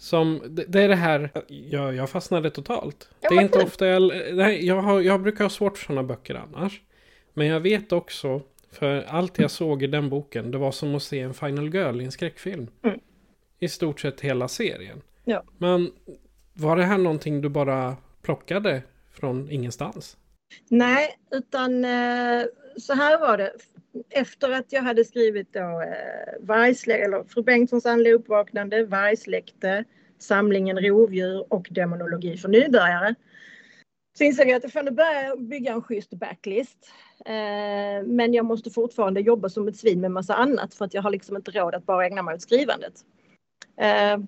Som, 0.00 0.42
det, 0.48 0.64
det 0.68 0.82
är 0.82 0.88
det 0.88 0.94
här, 0.94 1.30
jag, 1.46 1.94
jag 1.94 2.10
fastnade 2.10 2.50
totalt. 2.50 3.10
Ja, 3.20 3.28
det 3.30 3.36
är 3.36 3.40
inte 3.40 3.62
ofta 3.62 3.86
jag, 3.86 4.02
nej, 4.32 4.66
jag, 4.66 4.82
har, 4.82 5.00
jag 5.00 5.22
brukar 5.22 5.44
ha 5.44 5.50
svårt 5.50 5.78
för 5.78 5.86
sådana 5.86 6.02
böcker 6.02 6.34
annars. 6.34 6.82
Men 7.34 7.46
jag 7.46 7.60
vet 7.60 7.92
också, 7.92 8.42
för 8.72 9.02
allt 9.02 9.38
jag 9.38 9.50
såg 9.50 9.82
i 9.82 9.86
den 9.86 10.08
boken, 10.08 10.50
det 10.50 10.58
var 10.58 10.72
som 10.72 10.94
att 10.94 11.02
se 11.02 11.20
en 11.20 11.34
Final 11.34 11.74
Girl 11.74 12.00
i 12.00 12.04
en 12.04 12.12
skräckfilm. 12.12 12.66
Mm. 12.82 13.00
I 13.58 13.68
stort 13.68 14.00
sett 14.00 14.20
hela 14.20 14.48
serien. 14.48 15.02
Ja. 15.24 15.42
Men 15.58 15.92
var 16.52 16.76
det 16.76 16.84
här 16.84 16.98
någonting 16.98 17.40
du 17.40 17.48
bara 17.48 17.96
plockade 18.22 18.82
från 19.10 19.50
ingenstans? 19.50 20.16
Nej, 20.68 21.08
utan 21.30 21.84
eh, 21.84 22.42
så 22.80 22.94
här 22.94 23.18
var 23.18 23.38
det. 23.38 23.52
Efter 24.10 24.50
att 24.50 24.72
jag 24.72 24.82
hade 24.82 25.04
skrivit 25.04 25.52
då 25.52 25.60
eh, 25.60 26.64
eller 26.86 27.24
Fru 27.28 27.42
Bengtssons 27.42 27.86
andliga 27.86 28.14
uppvaknande, 28.14 28.84
Vargsläkte, 28.84 29.84
Samlingen 30.18 30.78
rovdjur 30.78 31.52
och 31.52 31.68
Demonologi 31.70 32.36
för 32.36 32.48
nybörjare. 32.48 33.14
Så 34.18 34.24
insåg 34.24 34.48
jag 34.48 34.56
att 34.56 34.62
jag 34.62 34.72
får 34.72 34.90
börja 34.90 35.36
bygga 35.36 35.72
en 35.72 35.82
schysst 35.82 36.10
backlist. 36.10 36.90
Eh, 37.26 38.06
men 38.06 38.34
jag 38.34 38.44
måste 38.44 38.70
fortfarande 38.70 39.20
jobba 39.20 39.48
som 39.48 39.68
ett 39.68 39.76
svin 39.76 40.00
med 40.00 40.10
massa 40.10 40.34
annat 40.34 40.74
för 40.74 40.84
att 40.84 40.94
jag 40.94 41.02
har 41.02 41.10
liksom 41.10 41.36
inte 41.36 41.50
råd 41.50 41.74
att 41.74 41.86
bara 41.86 42.06
ägna 42.06 42.22
mig 42.22 42.34
åt 42.34 42.42
skrivandet. 42.42 42.94
Eh, 43.76 44.18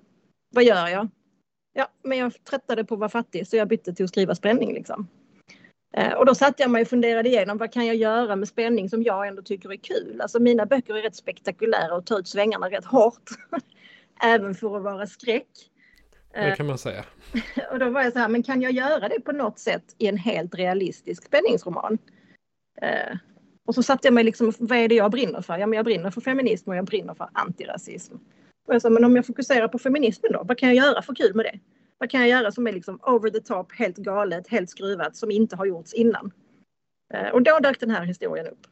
vad 0.49 0.63
gör 0.63 0.87
jag? 0.87 1.09
Ja, 1.73 1.87
men 2.03 2.17
jag 2.17 2.43
tröttade 2.43 2.85
på 2.85 2.93
att 2.93 2.99
vara 2.99 3.09
fattig 3.09 3.47
så 3.47 3.55
jag 3.55 3.67
bytte 3.67 3.93
till 3.93 4.03
att 4.03 4.09
skriva 4.09 4.35
spänning 4.35 4.73
liksom. 4.73 5.07
Eh, 5.93 6.13
Och 6.13 6.25
då 6.25 6.35
satte 6.35 6.63
jag 6.63 6.71
mig 6.71 6.81
och 6.81 6.87
funderade 6.87 7.29
igenom 7.29 7.57
vad 7.57 7.71
kan 7.71 7.85
jag 7.85 7.95
göra 7.95 8.35
med 8.35 8.47
spänning 8.47 8.89
som 8.89 9.03
jag 9.03 9.27
ändå 9.27 9.41
tycker 9.41 9.71
är 9.71 9.77
kul. 9.77 10.21
Alltså 10.21 10.39
mina 10.39 10.65
böcker 10.65 10.95
är 10.95 11.01
rätt 11.01 11.15
spektakulära 11.15 11.95
och 11.95 12.05
tar 12.05 12.19
ut 12.19 12.27
svängarna 12.27 12.69
rätt 12.69 12.85
hårt. 12.85 13.29
Även 14.23 14.55
för 14.55 14.77
att 14.77 14.83
vara 14.83 15.07
skräck. 15.07 15.47
Det 16.33 16.55
kan 16.57 16.67
man 16.67 16.77
säga. 16.77 17.05
Och 17.71 17.79
då 17.79 17.89
var 17.89 18.01
jag 18.01 18.13
så 18.13 18.19
här, 18.19 18.27
men 18.27 18.43
kan 18.43 18.61
jag 18.61 18.71
göra 18.71 19.09
det 19.09 19.19
på 19.19 19.31
något 19.31 19.59
sätt 19.59 19.95
i 19.97 20.07
en 20.07 20.17
helt 20.17 20.55
realistisk 20.55 21.25
spänningsroman? 21.25 21.97
Eh, 22.81 23.17
och 23.65 23.75
så 23.75 23.83
satte 23.83 24.07
jag 24.07 24.13
mig 24.13 24.23
liksom, 24.23 24.53
vad 24.59 24.77
är 24.77 24.87
det 24.87 24.95
jag 24.95 25.11
brinner 25.11 25.41
för? 25.41 25.57
Ja, 25.57 25.67
men 25.67 25.77
jag 25.77 25.85
brinner 25.85 26.11
för 26.11 26.21
feminism 26.21 26.69
och 26.69 26.75
jag 26.75 26.85
brinner 26.85 27.13
för 27.13 27.29
antirasism. 27.33 28.15
Och 28.67 28.73
jag 28.73 28.81
sa, 28.81 28.89
men 28.89 29.03
om 29.03 29.15
jag 29.15 29.25
fokuserar 29.25 29.67
på 29.67 29.79
feminismen 29.79 30.31
då, 30.31 30.43
vad 30.43 30.57
kan 30.57 30.75
jag 30.75 30.85
göra 30.85 31.01
för 31.01 31.15
kul 31.15 31.35
med 31.35 31.45
det? 31.45 31.59
Vad 32.03 32.09
kan 32.09 32.21
jag 32.21 32.29
göra 32.29 32.51
som 32.51 32.67
är 32.67 32.71
liksom 32.71 32.99
over 33.03 33.29
the 33.29 33.39
top, 33.39 33.71
helt 33.71 33.97
galet, 33.97 34.47
helt 34.47 34.69
skruvat, 34.69 35.15
som 35.15 35.31
inte 35.31 35.55
har 35.55 35.65
gjorts 35.65 35.93
innan? 35.93 36.31
Eh, 37.13 37.29
och 37.29 37.41
då 37.41 37.59
dök 37.59 37.79
den 37.79 37.89
här 37.91 38.05
historien 38.05 38.47
upp. 38.47 38.67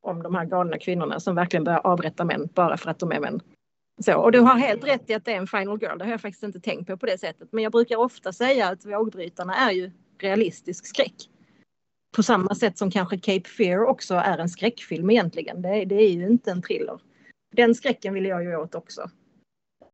Om 0.00 0.22
de 0.22 0.34
här 0.34 0.44
galna 0.44 0.78
kvinnorna 0.78 1.20
som 1.20 1.34
verkligen 1.34 1.64
börjar 1.64 1.80
avrätta 1.86 2.24
män 2.24 2.48
bara 2.54 2.76
för 2.76 2.90
att 2.90 2.98
de 2.98 3.12
är 3.12 3.20
män. 3.20 3.40
Så, 4.00 4.14
och 4.14 4.32
du 4.32 4.40
har 4.40 4.54
helt 4.54 4.84
rätt 4.84 5.10
i 5.10 5.14
att 5.14 5.24
det 5.24 5.32
är 5.32 5.36
en 5.36 5.46
final 5.46 5.78
girl, 5.82 5.98
det 5.98 6.04
har 6.04 6.10
jag 6.10 6.20
faktiskt 6.20 6.42
inte 6.42 6.60
tänkt 6.60 6.86
på 6.86 6.96
på 6.96 7.06
det 7.06 7.18
sättet. 7.18 7.48
Men 7.52 7.62
jag 7.62 7.72
brukar 7.72 7.96
ofta 7.96 8.32
säga 8.32 8.68
att 8.68 8.86
vågbrytarna 8.86 9.54
är 9.54 9.72
ju 9.72 9.90
realistisk 10.18 10.86
skräck. 10.86 11.16
På 12.16 12.22
samma 12.22 12.54
sätt 12.54 12.78
som 12.78 12.90
kanske 12.90 13.18
Cape 13.18 13.48
Fear 13.48 13.84
också 13.84 14.14
är 14.14 14.38
en 14.38 14.48
skräckfilm 14.48 15.10
egentligen. 15.10 15.62
Det, 15.62 15.84
det 15.84 15.94
är 16.02 16.10
ju 16.10 16.26
inte 16.26 16.50
en 16.50 16.62
thriller. 16.62 17.00
Den 17.52 17.74
skräcken 17.74 18.14
vill 18.14 18.24
jag 18.24 18.44
ju 18.44 18.56
åt 18.56 18.74
också. 18.74 19.10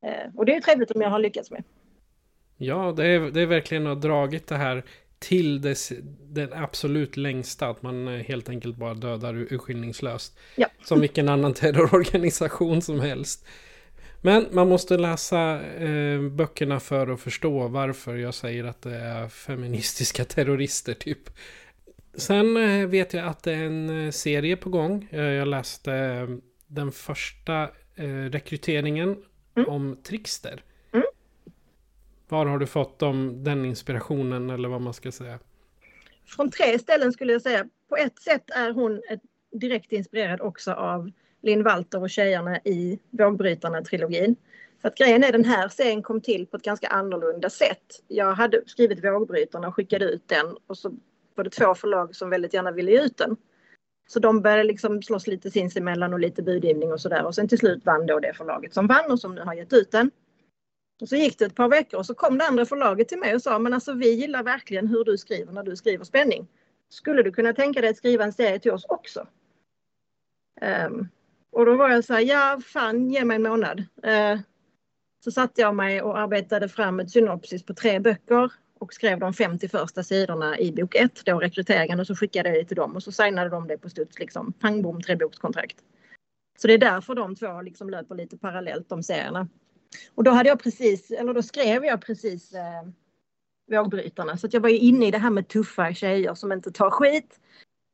Eh, 0.03 0.35
och 0.35 0.47
det 0.47 0.53
är 0.53 0.57
ju 0.57 0.63
trevligt 0.63 0.91
om 0.91 1.03
jag 1.03 1.11
har 1.11 1.19
lyckats 1.19 1.51
med. 1.51 1.65
Ja, 2.61 2.93
det 2.97 3.07
är, 3.07 3.21
det 3.21 3.41
är 3.41 3.47
verkligen 3.47 3.87
att 3.87 3.95
ha 3.97 4.01
dragit 4.03 4.47
det 4.47 4.57
här 4.57 4.85
till 5.19 5.61
dess, 5.61 5.93
den 6.23 6.53
absolut 6.53 7.17
längsta. 7.17 7.69
Att 7.69 7.83
man 7.83 8.09
eh, 8.09 8.15
helt 8.25 8.49
enkelt 8.49 8.77
bara 8.77 8.95
dödar 8.95 9.35
ur- 9.35 9.53
urskillningslöst. 9.53 10.39
Ja. 10.57 10.67
Som 10.85 11.01
vilken 11.01 11.29
annan 11.29 11.55
terrororganisation 11.55 12.83
som 12.83 13.01
helst. 13.01 13.47
Men 14.21 14.47
man 14.53 14.69
måste 14.69 14.97
läsa 14.99 15.61
eh, 15.63 16.21
böckerna 16.23 16.81
för 16.81 17.09
att 17.09 17.21
förstå 17.21 17.69
varför 17.69 18.17
jag 18.17 18.35
säger 18.35 18.65
att 18.65 18.83
det 18.83 18.97
är 18.97 19.29
feministiska 19.29 20.25
terrorister 20.25 20.95
typ. 20.95 21.31
Sen 22.15 22.57
eh, 22.57 22.87
vet 22.89 23.15
jag 23.15 23.27
att 23.27 23.43
det 23.43 23.53
är 23.53 23.65
en 23.65 24.05
eh, 24.07 24.11
serie 24.11 24.57
på 24.57 24.71
gång. 24.71 25.09
Eh, 25.11 25.21
jag 25.21 25.49
läste 25.49 26.27
den 26.67 26.93
första 26.93 27.71
rekryteringen 28.31 29.17
Mm. 29.57 29.69
om 29.71 29.97
Trickster. 30.03 30.63
Var 32.29 32.47
har 32.47 32.59
du 32.59 32.67
fått 32.67 32.99
dem, 32.99 33.45
den 33.45 33.65
inspirationen 33.65 34.51
eller 34.51 34.69
vad 34.69 34.81
man 34.81 34.95
ska 34.95 35.13
säga? 35.13 35.39
Från 36.27 36.51
tre 36.51 36.79
ställen 36.79 37.13
skulle 37.13 37.33
jag 37.33 37.43
säga. 37.43 37.67
På 37.89 37.97
ett 37.97 38.19
sätt 38.19 38.51
är 38.51 38.73
hon 38.73 39.03
direkt 39.53 39.93
inspirerad 39.93 40.41
också 40.41 40.73
av 40.73 41.11
Linn 41.43 41.63
Walter 41.63 42.03
och 42.03 42.11
tjejerna 42.11 42.59
i 42.65 42.99
Vågbrytarna-trilogin. 43.11 44.37
För 44.81 44.89
att 44.89 44.99
grejen 44.99 45.25
är 45.25 45.33
den 45.33 45.45
här 45.45 45.69
serien 45.69 46.03
kom 46.03 46.21
till 46.21 46.47
på 46.47 46.57
ett 46.57 46.63
ganska 46.63 46.89
annorlunda 46.89 47.51
sätt. 47.51 48.03
Jag 48.09 48.35
hade 48.35 48.63
skrivit 48.67 49.05
Vågbrytarna 49.05 49.69
och 49.69 49.75
skickade 49.75 50.05
ut 50.05 50.29
den 50.29 50.57
och 50.67 50.79
så 50.79 50.95
var 51.35 51.45
det 51.45 51.51
två 51.51 51.75
förlag 51.75 52.17
som 52.17 52.31
väldigt 52.31 52.55
gärna 52.55 52.71
ville 52.71 52.91
ge 52.91 53.03
ut 53.03 53.17
den. 53.17 53.37
Så 54.09 54.19
de 54.19 54.43
började 54.43 54.65
liksom 54.65 55.03
slåss 55.03 55.27
lite 55.27 55.51
sinsemellan 55.51 56.13
och 56.13 56.21
lite 56.21 56.43
budgivning 56.43 56.93
och 56.93 57.01
sådär. 57.01 57.25
Och 57.25 57.35
sen 57.35 57.49
till 57.49 57.59
slut 57.59 57.87
vann 57.87 58.07
då 58.07 58.21
det 58.21 58.33
förlaget 58.35 58.75
som 58.75 58.87
vann 58.87 59.11
och 59.11 59.21
som 59.21 59.35
nu 59.35 59.41
har 59.41 59.55
gett 59.55 59.73
ut 59.73 59.91
den. 59.91 60.11
Och 61.01 61.09
så 61.09 61.17
gick 61.17 61.39
det 61.39 61.45
ett 61.45 61.55
par 61.55 61.69
veckor 61.69 61.99
och 61.99 62.07
så 62.07 62.15
kom 62.15 62.39
det 62.39 62.47
andra 62.47 62.67
förlaget 62.67 63.09
till 63.09 63.19
mig 63.19 63.35
och 63.35 63.43
sa 63.43 63.59
men 63.59 63.75
alltså 63.75 63.93
vi 63.93 64.11
gillar 64.11 64.43
verkligen 64.43 64.87
hur 64.87 65.05
du 65.05 65.19
skriver 65.19 65.53
när 65.53 65.63
du 65.63 65.77
skriver 65.77 66.05
spänning. 66.05 66.49
Skulle 66.89 67.23
du 67.23 67.33
kunna 67.33 67.53
tänka 67.53 67.81
dig 67.81 67.91
att 67.91 67.97
skriva 67.97 68.25
en 68.25 68.33
serie 68.33 68.59
till 68.59 68.73
oss 68.73 68.85
också? 68.89 69.27
Um, 70.61 71.09
och 71.51 71.67
då 71.67 71.77
var 71.77 71.91
jag 71.91 72.05
så 72.05 72.15
här, 72.15 72.21
ja 72.21 72.61
fan 72.67 73.11
ge 73.11 73.25
mig 73.25 73.35
en 73.35 73.43
månad. 73.43 73.81
Uh, 73.81 74.41
så 75.25 75.31
satte 75.31 75.61
jag 75.61 75.75
mig 75.75 76.03
och 76.03 76.19
arbetade 76.19 76.69
fram 76.69 77.01
ett 77.01 77.11
synopsis 77.11 77.63
på 77.63 77.75
tre 77.75 78.01
böcker 78.01 78.53
och 78.79 78.95
skrev 78.95 79.19
de 79.19 79.33
50 79.33 79.69
första 79.69 80.03
sidorna 80.03 80.59
i 80.59 80.73
bok 80.73 80.95
1, 80.95 81.23
då 81.25 81.39
rekryteringen 81.39 82.01
och 82.01 82.07
så 82.07 82.15
skickade 82.15 82.49
jag 82.49 82.59
det 82.59 82.65
till 82.65 82.77
dem 82.77 82.97
och 82.97 83.03
så 83.03 83.13
signade 83.13 83.51
de 83.51 83.67
det 83.67 83.79
på 83.79 83.89
studs 83.89 84.19
liksom 84.19 84.53
pang 84.53 84.83
bom 84.83 85.03
trebokskontrakt. 85.03 85.77
Så 86.59 86.67
det 86.67 86.75
är 86.75 86.79
därför 86.79 87.15
de 87.15 87.37
två 87.37 87.63
liksom 87.63 87.91
löper 87.91 88.15
lite 88.15 88.39
parallellt 88.39 88.89
de 88.89 89.03
serierna. 89.03 89.49
Och 90.15 90.25
då 90.25 90.31
hade 90.31 90.49
jag 90.49 90.63
precis, 90.63 91.11
eller 91.11 91.35
då 91.35 91.43
skrev 91.43 91.85
jag 91.85 92.03
precis 92.03 92.53
eh, 92.53 92.83
Vågbrytarna 93.71 94.37
så 94.37 94.47
att 94.47 94.53
jag 94.53 94.61
var 94.61 94.69
ju 94.69 94.79
inne 94.79 95.07
i 95.07 95.11
det 95.11 95.19
här 95.19 95.31
med 95.31 95.49
tuffa 95.49 95.95
tjejer 95.95 96.35
som 96.35 96.53
inte 96.53 96.73
tar 96.73 96.91
skit. 96.91 97.41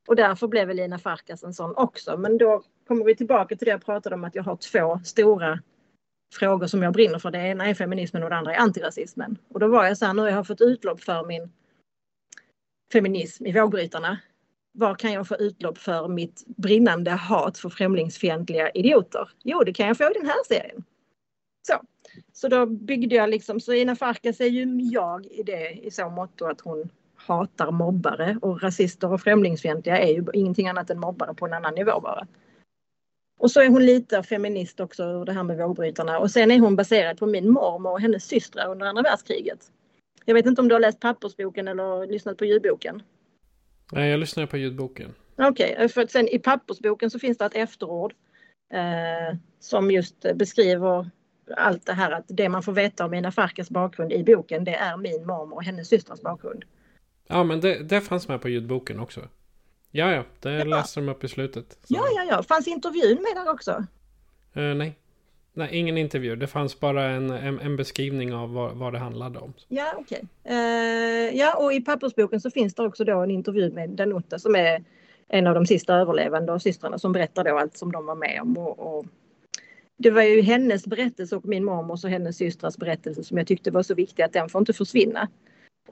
Och 0.09 0.17
därför 0.17 0.47
blev 0.47 0.71
Elina 0.71 0.99
Farkas 0.99 1.45
en 1.45 1.55
sån 1.55 1.77
också. 1.77 2.17
Men 2.17 2.39
då 2.39 2.63
kommer 2.89 3.05
vi 3.05 3.17
tillbaka 3.17 3.57
till 3.57 3.65
det 3.65 3.71
jag 3.71 3.85
pratade 3.85 4.15
om 4.15 4.25
att 4.25 4.35
jag 4.35 4.43
har 4.43 4.57
två 4.57 5.01
stora 5.05 5.61
frågor 6.35 6.67
som 6.67 6.83
jag 6.83 6.93
brinner 6.93 7.19
för. 7.19 7.31
Det 7.31 7.39
ena 7.39 7.67
är 7.67 7.75
feminismen 7.75 8.23
och 8.23 8.31
det 8.31 8.37
andra 8.37 8.55
är 8.55 8.59
antirasismen. 8.59 9.39
Och 9.49 9.61
då 9.61 9.69
var 9.69 9.85
jag 9.85 9.99
så 9.99 10.07
här, 10.07 10.15
nu 10.15 10.23
har 10.23 10.29
jag 10.29 10.47
fått 10.47 10.61
utlopp 10.61 11.01
för 11.01 11.25
min 11.25 11.53
feminism 12.93 13.47
i 13.47 13.53
Vågbrytarna. 13.53 14.19
Var 14.73 14.95
kan 14.95 15.13
jag 15.13 15.29
få 15.29 15.37
utlopp 15.37 15.79
för 15.79 16.09
mitt 16.09 16.45
brinnande 16.47 17.11
hat 17.11 17.59
för 17.59 17.69
främlingsfientliga 17.69 18.71
idioter? 18.71 19.31
Jo, 19.43 19.63
det 19.65 19.73
kan 19.73 19.87
jag 19.87 19.97
få 19.97 20.05
i 20.05 20.15
den 20.15 20.27
här 20.27 20.45
serien. 20.49 20.85
Så, 21.67 21.81
så 22.33 22.49
då 22.49 22.67
byggde 22.67 23.15
jag 23.15 23.31
liksom, 23.31 23.61
så 23.61 23.73
Ina 23.73 23.97
Farkas 23.97 24.41
är 24.41 24.47
ju 24.47 24.81
jag 24.81 25.27
i 25.27 25.43
det 25.43 25.71
i 25.71 25.91
så 25.91 26.11
måtto 26.11 26.45
att 26.45 26.61
hon 26.61 26.91
hatar 27.15 27.71
mobbare 27.71 28.39
och 28.43 28.63
rasister 28.63 29.13
och 29.13 29.21
främlingsfientliga 29.21 29.99
är 29.99 30.13
ju 30.13 30.25
ingenting 30.33 30.69
annat 30.69 30.91
än 30.91 31.01
mobbare 31.01 31.35
på 31.35 31.47
en 31.47 31.53
annan 31.53 31.75
nivå 31.75 32.01
bara. 32.01 32.27
Och 33.39 33.51
så 33.51 33.61
är 33.61 33.69
hon 33.69 33.87
lite 33.87 34.23
feminist 34.23 34.81
också, 34.81 35.25
det 35.25 35.33
här 35.33 35.43
med 35.43 35.57
vågbrytarna. 35.57 36.19
Och 36.19 36.31
sen 36.31 36.51
är 36.51 36.59
hon 36.59 36.77
baserad 36.77 37.19
på 37.19 37.27
min 37.27 37.51
mormor 37.51 37.91
och 37.91 38.01
hennes 38.01 38.25
systrar 38.25 38.71
under 38.71 38.87
andra 38.87 39.03
världskriget. 39.03 39.73
Jag 40.25 40.35
vet 40.35 40.47
inte 40.47 40.61
om 40.61 40.69
du 40.69 40.75
har 40.75 40.81
läst 40.81 41.01
pappersboken 41.01 41.69
eller 41.69 42.07
lyssnat 42.07 42.37
på 42.37 42.45
ljudboken? 42.45 43.03
Nej, 43.93 44.11
jag 44.11 44.21
lyssnar 44.21 44.47
på 44.47 44.57
ljudboken. 44.57 45.15
Okej, 45.37 45.89
för 45.89 46.01
att 46.01 46.11
sen 46.11 46.29
i 46.29 46.39
pappersboken 46.39 47.11
så 47.11 47.19
finns 47.19 47.39
det 47.39 47.45
ett 47.45 47.55
efterord 47.57 48.15
eh, 48.73 49.37
som 49.61 49.91
just 49.91 50.27
beskriver 50.35 51.11
allt 51.57 51.87
det 51.87 51.93
här 51.93 52.11
att 52.11 52.25
det 52.29 52.49
man 52.49 52.63
får 52.63 52.73
veta 52.73 53.05
om 53.05 53.11
Mina 53.11 53.33
Farkas 53.33 53.71
bakgrund 53.71 54.13
i 54.13 54.25
boken 54.25 54.65
det 54.65 54.75
är 54.75 54.97
min 54.97 55.27
mormor 55.27 55.55
och 55.57 55.65
hennes 55.65 55.89
systrars 55.89 56.21
bakgrund. 56.21 56.65
Ja, 57.27 57.45
men 57.45 57.61
det, 57.61 57.79
det 57.83 58.01
fanns 58.01 58.29
med 58.29 58.41
på 58.41 58.49
ljudboken 58.49 59.01
också. 59.01 59.21
Ja, 59.91 60.13
ja, 60.13 60.23
det 60.41 60.53
Ja. 60.53 60.65
läste 60.65 61.01
de 61.01 61.09
upp 61.09 61.25
i 61.25 61.29
slutet. 61.29 61.73
Så, 61.73 61.79
Ja, 61.95 62.03
ja, 62.17 62.25
ja. 62.31 62.43
Fanns 62.43 62.69
intervjun 62.69 63.15
med 63.23 63.45
där 63.45 63.51
också? 63.53 63.71
eh, 64.55 64.63
nej. 64.75 64.99
nej, 65.53 65.69
ingen 65.73 65.99
intervju. 65.99 66.37
Det 66.37 66.47
fanns 66.47 66.81
bara 66.81 67.05
en, 67.05 67.31
en, 67.31 67.61
en 67.61 67.77
beskrivning 67.77 68.35
av 68.35 68.53
vad, 68.53 68.77
vad 68.77 68.93
det 68.93 68.99
handlade 68.99 69.39
om. 69.39 69.53
Ja, 69.69 69.95
okej. 69.99 70.23
Eh, 70.45 71.37
ja, 71.39 71.57
och 71.57 71.73
i 71.73 71.81
pappersboken 71.81 72.41
så 72.41 72.51
finns 72.51 72.75
det 72.75 72.83
också 72.83 73.05
då 73.05 73.21
en 73.23 73.31
intervju 73.31 73.73
med 73.73 73.91
Danuta 73.91 74.39
som 74.39 74.55
är 74.57 74.85
en 75.29 75.47
av 75.47 75.55
de 75.55 75.67
sista 75.67 75.95
överlevande 75.95 76.53
och 76.53 76.63
systrarna 76.63 76.99
som 76.99 77.13
berättar 77.13 77.45
då 77.45 77.59
allt 77.59 77.77
som 77.77 77.93
de 77.93 78.07
var 78.07 78.15
med 78.15 78.39
om. 78.43 78.59
Och, 78.59 78.99
och 78.99 79.07
det 79.97 80.11
var 80.11 80.23
ju 80.23 80.41
hennes 80.41 80.87
berättelse 80.87 81.37
och 81.37 81.45
min 81.45 81.65
mormors 81.65 82.05
och 82.05 82.11
hennes 82.11 82.37
systrars 82.37 82.77
berättelse 82.77 83.25
som 83.25 83.39
jag 83.39 83.47
tyckte 83.47 83.71
var 83.71 83.83
så 83.83 83.95
viktig 83.95 84.23
att 84.23 84.33
den 84.33 84.49
får 84.49 84.59
inte 84.59 84.73
försvinna. 84.73 85.29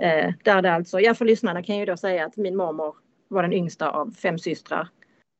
Eh, 0.00 0.32
där 0.44 0.62
det 0.62 0.72
alltså, 0.72 1.00
ja 1.00 1.14
för 1.14 1.24
lyssnarna 1.24 1.62
kan 1.62 1.76
jag 1.76 1.80
ju 1.80 1.92
då 1.92 1.96
säga 1.96 2.26
att 2.26 2.36
min 2.36 2.56
mormor 2.56 2.96
var 3.28 3.42
den 3.42 3.52
yngsta 3.52 3.90
av 3.90 4.10
fem 4.10 4.38
systrar. 4.38 4.88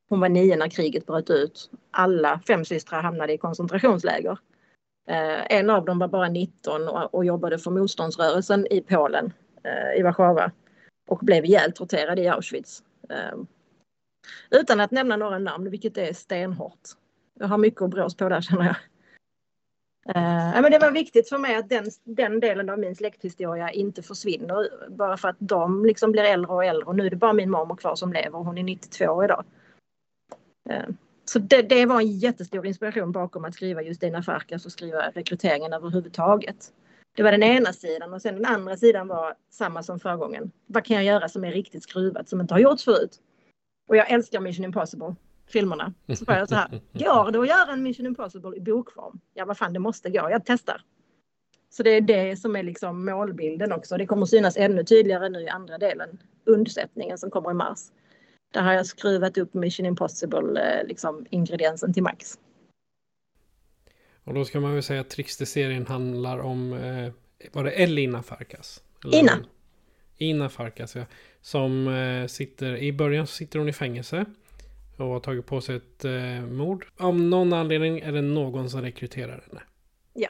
Hon 0.09 0.19
var 0.19 0.29
nio 0.29 0.55
när 0.55 0.69
kriget 0.69 1.05
bröt 1.05 1.29
ut. 1.29 1.71
Alla 1.91 2.39
fem 2.47 2.65
systrar 2.65 3.01
hamnade 3.01 3.33
i 3.33 3.37
koncentrationsläger. 3.37 4.37
Eh, 5.07 5.57
en 5.57 5.69
av 5.69 5.85
dem 5.85 5.99
var 5.99 6.07
bara 6.07 6.29
19 6.29 6.87
och, 6.87 7.15
och 7.15 7.25
jobbade 7.25 7.59
för 7.59 7.71
motståndsrörelsen 7.71 8.67
i 8.73 8.81
Polen, 8.81 9.33
eh, 9.63 9.99
i 9.99 10.03
Warszawa 10.03 10.51
och 11.07 11.19
blev 11.19 11.45
ihjältorterad 11.45 12.19
i 12.19 12.27
Auschwitz. 12.27 12.83
Eh, 13.09 13.37
utan 14.51 14.79
att 14.79 14.91
nämna 14.91 15.17
några 15.17 15.39
namn, 15.39 15.69
vilket 15.69 15.97
är 15.97 16.13
stenhårt. 16.13 17.02
Jag 17.43 17.47
har 17.47 17.57
mycket 17.57 17.81
att 17.81 17.89
brås 17.89 18.17
på 18.17 18.29
där 18.29 18.41
känner 18.41 18.65
jag. 18.65 18.75
Eh, 20.15 20.61
men 20.61 20.71
det 20.71 20.79
var 20.79 20.91
viktigt 20.91 21.29
för 21.29 21.37
mig 21.37 21.55
att 21.55 21.69
den, 21.69 21.85
den 22.03 22.39
delen 22.39 22.69
av 22.69 22.79
min 22.79 22.95
släkthistoria 22.95 23.71
inte 23.71 24.03
försvinner 24.03 24.69
bara 24.89 25.17
för 25.17 25.27
att 25.27 25.35
de 25.39 25.85
liksom 25.85 26.11
blir 26.11 26.23
äldre 26.23 26.51
och 26.51 26.65
äldre. 26.65 26.85
Och 26.85 26.95
nu 26.95 27.05
är 27.05 27.09
det 27.09 27.15
bara 27.15 27.33
min 27.33 27.49
mormor 27.49 27.75
kvar 27.75 27.95
som 27.95 28.13
lever 28.13 28.35
och 28.35 28.45
hon 28.45 28.57
är 28.57 28.63
92 28.63 29.05
år 29.05 29.25
idag. 29.25 29.45
Eh, 30.69 30.83
så 31.25 31.39
det, 31.39 31.61
det, 31.61 31.85
var 31.85 31.99
en 31.99 32.17
jättestor 32.17 32.65
inspiration 32.65 33.11
bakom 33.11 33.45
att 33.45 33.55
skriva 33.55 33.81
just 33.81 34.01
Dina 34.01 34.23
Farkas 34.23 34.65
och 34.65 34.71
skriva 34.71 35.09
rekryteringen 35.09 35.73
överhuvudtaget. 35.73 36.73
Det 37.15 37.23
var 37.23 37.31
den 37.31 37.43
ena 37.43 37.73
sidan 37.73 38.13
och 38.13 38.21
sen 38.21 38.35
den 38.35 38.45
andra 38.45 38.77
sidan 38.77 39.07
var 39.07 39.35
samma 39.49 39.83
som 39.83 39.99
förra 39.99 40.17
gången. 40.17 40.51
Vad 40.65 40.85
kan 40.85 40.95
jag 40.95 41.05
göra 41.05 41.29
som 41.29 41.43
är 41.43 41.51
riktigt 41.51 41.83
skruvat 41.83 42.29
som 42.29 42.41
inte 42.41 42.53
har 42.53 42.59
gjorts 42.59 42.83
förut? 42.83 43.19
Och 43.87 43.97
jag 43.97 44.11
älskar 44.11 44.39
Mission 44.39 44.65
Impossible 44.65 45.15
filmerna. 45.47 45.93
Så 46.15 46.25
var 46.25 46.35
jag 46.35 46.49
så 46.49 46.55
här, 46.55 46.69
går 46.93 47.31
det 47.31 47.39
att 47.39 47.47
göra 47.47 47.73
en 47.73 47.83
Mission 47.83 48.05
Impossible 48.05 48.57
i 48.57 48.59
bokform? 48.59 49.19
Ja, 49.33 49.45
vad 49.45 49.57
fan, 49.57 49.73
det 49.73 49.79
måste 49.79 50.09
gå. 50.09 50.29
Jag 50.29 50.45
testar. 50.45 50.81
Så 51.69 51.83
det 51.83 51.89
är 51.89 52.01
det 52.01 52.35
som 52.35 52.55
är 52.55 52.63
liksom 52.63 53.05
målbilden 53.05 53.71
också. 53.71 53.97
Det 53.97 54.05
kommer 54.05 54.25
synas 54.25 54.57
ännu 54.57 54.83
tydligare 54.83 55.29
nu 55.29 55.41
i 55.41 55.49
andra 55.49 55.77
delen, 55.77 56.19
undsättningen 56.45 57.17
som 57.17 57.31
kommer 57.31 57.51
i 57.51 57.53
mars. 57.53 57.79
Där 58.51 58.61
har 58.61 58.73
jag 58.73 58.85
skruvat 58.85 59.37
upp 59.37 59.53
Mission 59.53 59.85
Impossible, 59.85 60.61
eh, 60.61 60.87
liksom 60.87 61.25
ingrediensen 61.29 61.93
till 61.93 62.03
max. 62.03 62.37
Och 64.23 64.33
då 64.33 64.45
ska 64.45 64.59
man 64.59 64.73
väl 64.73 64.83
säga 64.83 65.01
att 65.01 65.09
Trickster-serien 65.09 65.87
handlar 65.87 66.39
om, 66.39 66.73
eh, 66.73 67.11
var 67.51 67.63
det 67.63 67.71
Elina 67.71 68.23
Farkas? 68.23 68.83
Eller? 69.05 69.19
Ina. 69.19 69.39
Ina 70.17 70.49
Farkas, 70.49 70.95
ja. 70.95 71.05
Som 71.41 71.87
eh, 71.87 72.27
sitter, 72.27 72.77
i 72.77 72.93
början 72.93 73.27
så 73.27 73.33
sitter 73.33 73.59
hon 73.59 73.69
i 73.69 73.73
fängelse. 73.73 74.25
Och 75.03 75.09
har 75.09 75.19
tagit 75.19 75.45
på 75.45 75.61
sig 75.61 75.75
ett 75.75 76.05
eh, 76.05 76.41
mord. 76.51 76.85
Av 76.97 77.19
någon 77.19 77.53
anledning 77.53 77.99
är 77.99 78.11
det 78.11 78.21
någon 78.21 78.69
som 78.69 78.81
rekryterar 78.81 79.43
henne. 79.47 79.61
Ja. 80.13 80.29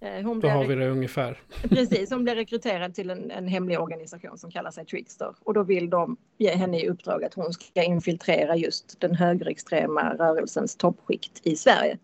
Eh, 0.00 0.24
hon 0.24 0.40
Då 0.40 0.48
har 0.48 0.64
vi 0.64 0.74
det 0.74 0.88
ungefär. 0.88 1.38
Precis, 1.68 2.10
hon 2.10 2.24
blir 2.24 2.34
rekryterad 2.34 2.94
till 2.94 3.10
en, 3.10 3.30
en 3.30 3.48
hemlig 3.48 3.80
organisation 3.80 4.38
som 4.38 4.50
kallar 4.50 4.70
sig 4.70 4.86
Trickster. 4.86 5.34
Och 5.44 5.54
då 5.54 5.62
vill 5.62 5.90
de 5.90 6.16
ge 6.38 6.50
henne 6.50 6.80
i 6.80 6.88
uppdrag 6.88 7.24
att 7.24 7.34
hon 7.34 7.52
ska 7.52 7.82
infiltrera 7.82 8.56
just 8.56 9.00
den 9.00 9.14
högerextrema 9.14 10.14
rörelsens 10.14 10.76
toppskikt 10.76 11.40
i 11.46 11.56
Sverige. 11.56 11.98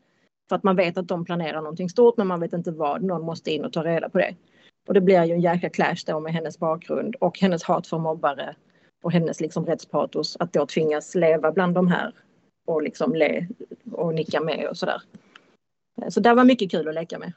För 0.49 0.57
att 0.57 0.63
man 0.63 0.77
vet 0.77 0.99
att 0.99 1.09
de 1.09 1.25
planerar 1.25 1.61
någonting 1.61 1.89
stort 1.89 2.17
men 2.17 2.27
man 2.27 2.41
vet 2.41 2.53
inte 2.53 2.71
vad. 2.71 3.03
Någon 3.03 3.23
måste 3.23 3.51
in 3.51 3.65
och 3.65 3.73
ta 3.73 3.85
reda 3.85 4.09
på 4.09 4.19
det. 4.19 4.35
Och 4.89 4.95
det 4.95 5.01
blir 5.01 5.25
ju 5.25 5.33
en 5.33 5.41
jäkla 5.41 5.69
clash 5.69 6.05
då 6.07 6.21
med 6.21 6.33
hennes 6.33 6.59
bakgrund 6.59 7.15
och 7.15 7.39
hennes 7.39 7.63
hat 7.63 7.87
för 7.87 7.99
mobbare 7.99 8.57
och 9.07 9.13
hennes 9.13 9.41
liksom 9.41 9.67
rättspatos 9.67 10.37
att 10.41 10.53
då 10.53 10.67
tvingas 10.67 11.15
leva 11.15 11.53
bland 11.53 11.75
de 11.75 11.89
här 11.89 12.13
och 12.67 12.83
liksom 12.83 13.15
le 13.15 13.47
och 13.93 14.15
nicka 14.15 14.41
med 14.41 14.69
och 14.69 14.77
sådär. 14.77 15.03
Så 16.09 16.21
det 16.21 16.35
var 16.35 16.45
mycket 16.45 16.71
kul 16.71 16.89
att 16.89 16.95
leka 16.95 17.19
med. 17.19 17.33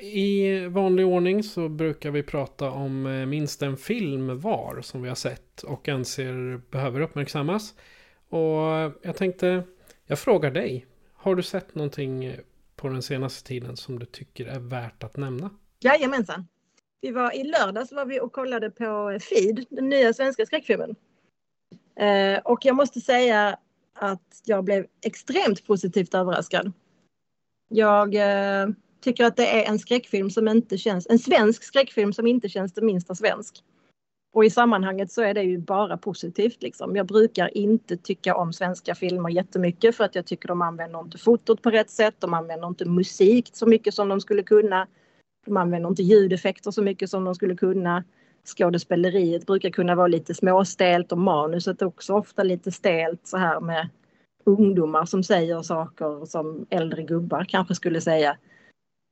I 0.00 0.60
vanlig 0.66 1.06
ordning 1.06 1.42
så 1.42 1.68
brukar 1.68 2.10
vi 2.10 2.22
prata 2.22 2.70
om 2.70 3.06
eh, 3.06 3.26
minst 3.26 3.62
en 3.62 3.76
film 3.76 4.40
var 4.40 4.80
som 4.82 5.02
vi 5.02 5.08
har 5.08 5.16
sett 5.16 5.62
och 5.62 5.88
anser 5.88 6.60
behöver 6.70 7.00
uppmärksammas. 7.00 7.74
Och 8.28 8.60
jag 9.02 9.16
tänkte, 9.16 9.62
jag 10.06 10.18
frågar 10.18 10.50
dig, 10.50 10.86
har 11.14 11.34
du 11.34 11.42
sett 11.42 11.74
någonting 11.74 12.36
på 12.76 12.88
den 12.88 13.02
senaste 13.02 13.48
tiden 13.48 13.76
som 13.76 13.98
du 13.98 14.06
tycker 14.06 14.46
är 14.46 14.60
värt 14.60 15.04
att 15.04 15.16
nämna? 15.16 15.50
Jajamensan. 15.80 16.46
Vi 17.00 17.10
var 17.10 17.36
i 17.36 17.44
lördags 17.44 17.92
var 17.92 18.06
vi 18.06 18.20
och 18.20 18.32
kollade 18.32 18.70
på 18.70 19.10
eh, 19.10 19.18
Feed, 19.18 19.64
den 19.70 19.88
nya 19.88 20.12
svenska 20.12 20.46
skräckfilmen. 20.46 20.96
Eh, 21.96 22.38
och 22.38 22.64
jag 22.64 22.76
måste 22.76 23.00
säga 23.00 23.58
att 23.94 24.42
jag 24.44 24.64
blev 24.64 24.86
extremt 25.06 25.66
positivt 25.66 26.14
överraskad. 26.14 26.72
Jag 27.68 28.14
eh, 28.14 28.68
tycker 29.00 29.24
att 29.24 29.36
det 29.36 29.64
är 29.64 29.70
en 29.70 29.78
skräckfilm 29.78 30.30
som 30.30 30.48
inte 30.48 30.78
känns, 30.78 31.06
en 31.10 31.18
svensk 31.18 31.62
skräckfilm 31.62 32.12
som 32.12 32.26
inte 32.26 32.48
känns 32.48 32.72
det 32.72 32.82
minsta 32.82 33.14
svensk. 33.14 33.62
Och 34.32 34.44
i 34.44 34.50
sammanhanget 34.50 35.12
så 35.12 35.22
är 35.22 35.34
det 35.34 35.42
ju 35.42 35.58
bara 35.58 35.96
positivt 35.96 36.62
liksom. 36.62 36.96
Jag 36.96 37.06
brukar 37.06 37.56
inte 37.56 37.96
tycka 37.96 38.36
om 38.36 38.52
svenska 38.52 38.94
filmer 38.94 39.30
jättemycket 39.30 39.96
för 39.96 40.04
att 40.04 40.14
jag 40.14 40.26
tycker 40.26 40.48
de 40.48 40.62
använder 40.62 41.00
inte 41.00 41.18
fotot 41.18 41.62
på 41.62 41.70
rätt 41.70 41.90
sätt. 41.90 42.14
De 42.18 42.34
använder 42.34 42.68
inte 42.68 42.84
musik 42.84 43.50
så 43.52 43.66
mycket 43.66 43.94
som 43.94 44.08
de 44.08 44.20
skulle 44.20 44.42
kunna. 44.42 44.86
De 45.46 45.56
använder 45.56 45.88
inte 45.88 46.02
ljudeffekter 46.02 46.70
så 46.70 46.82
mycket 46.82 47.10
som 47.10 47.24
de 47.24 47.34
skulle 47.34 47.56
kunna. 47.56 48.04
Skådespeleriet 48.44 49.46
brukar 49.46 49.70
kunna 49.70 49.94
vara 49.94 50.06
lite 50.06 50.34
småstelt 50.34 51.12
och 51.12 51.18
manuset 51.18 51.82
också 51.82 52.14
ofta 52.14 52.42
lite 52.42 52.72
stelt 52.72 53.26
så 53.26 53.36
här 53.36 53.60
med 53.60 53.88
ungdomar 54.44 55.04
som 55.04 55.22
säger 55.22 55.62
saker 55.62 56.24
som 56.24 56.66
äldre 56.70 57.02
gubbar 57.02 57.44
kanske 57.44 57.74
skulle 57.74 58.00
säga. 58.00 58.36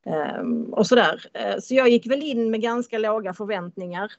Ehm, 0.06 0.64
och 0.64 0.86
sådär. 0.86 1.26
Eh, 1.32 1.58
så 1.60 1.74
jag 1.74 1.88
gick 1.88 2.06
väl 2.06 2.22
in 2.22 2.50
med 2.50 2.62
ganska 2.62 2.98
låga 2.98 3.34
förväntningar. 3.34 4.12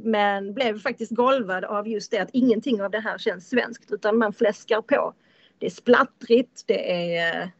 Men 0.00 0.54
blev 0.54 0.78
faktiskt 0.78 1.12
golvad 1.12 1.64
av 1.64 1.88
just 1.88 2.10
det 2.10 2.18
att 2.18 2.30
ingenting 2.32 2.82
av 2.82 2.90
det 2.90 3.00
här 3.00 3.18
känns 3.18 3.48
svenskt 3.48 3.92
utan 3.92 4.18
man 4.18 4.32
fläskar 4.32 4.82
på. 4.82 5.14
Det 5.58 5.66
är 5.66 5.70
splattrigt, 5.70 6.64
det 6.66 7.14
är 7.16 7.50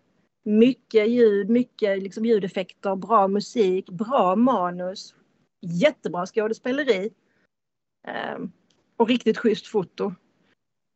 mycket 0.46 1.08
ljud, 1.08 1.50
mycket 1.50 2.02
liksom 2.02 2.24
ljudeffekter, 2.24 2.96
bra 2.96 3.28
musik, 3.28 3.90
bra 3.90 4.36
manus, 4.36 5.14
jättebra 5.60 6.26
skådespeleri. 6.26 7.10
Eh, 8.08 8.38
och 8.96 9.08
riktigt 9.08 9.38
schysst 9.38 9.66
foto. 9.66 10.14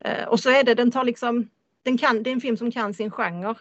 Eh, 0.04 0.28
och 0.28 0.40
så 0.40 0.50
är 0.50 0.64
det, 0.64 0.74
den 0.74 0.90
tar 0.90 1.04
liksom, 1.04 1.48
den 1.82 1.98
kan, 1.98 2.22
det 2.22 2.30
är 2.30 2.32
en 2.32 2.40
film 2.40 2.56
som 2.56 2.70
kan 2.70 2.94
sin 2.94 3.10
genre. 3.10 3.54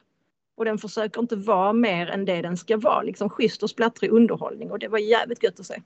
Och 0.55 0.65
den 0.65 0.77
försöker 0.77 1.21
inte 1.21 1.35
vara 1.35 1.73
mer 1.73 2.07
än 2.07 2.25
det 2.25 2.41
den 2.41 2.57
ska 2.57 2.77
vara, 2.77 3.01
liksom 3.01 3.29
schysst 3.29 3.63
och 3.63 3.69
splattrig 3.69 4.11
underhållning. 4.11 4.71
Och 4.71 4.79
det 4.79 4.87
var 4.87 4.99
jävligt 4.99 5.43
gött 5.43 5.59
att 5.59 5.65
se. 5.65 5.81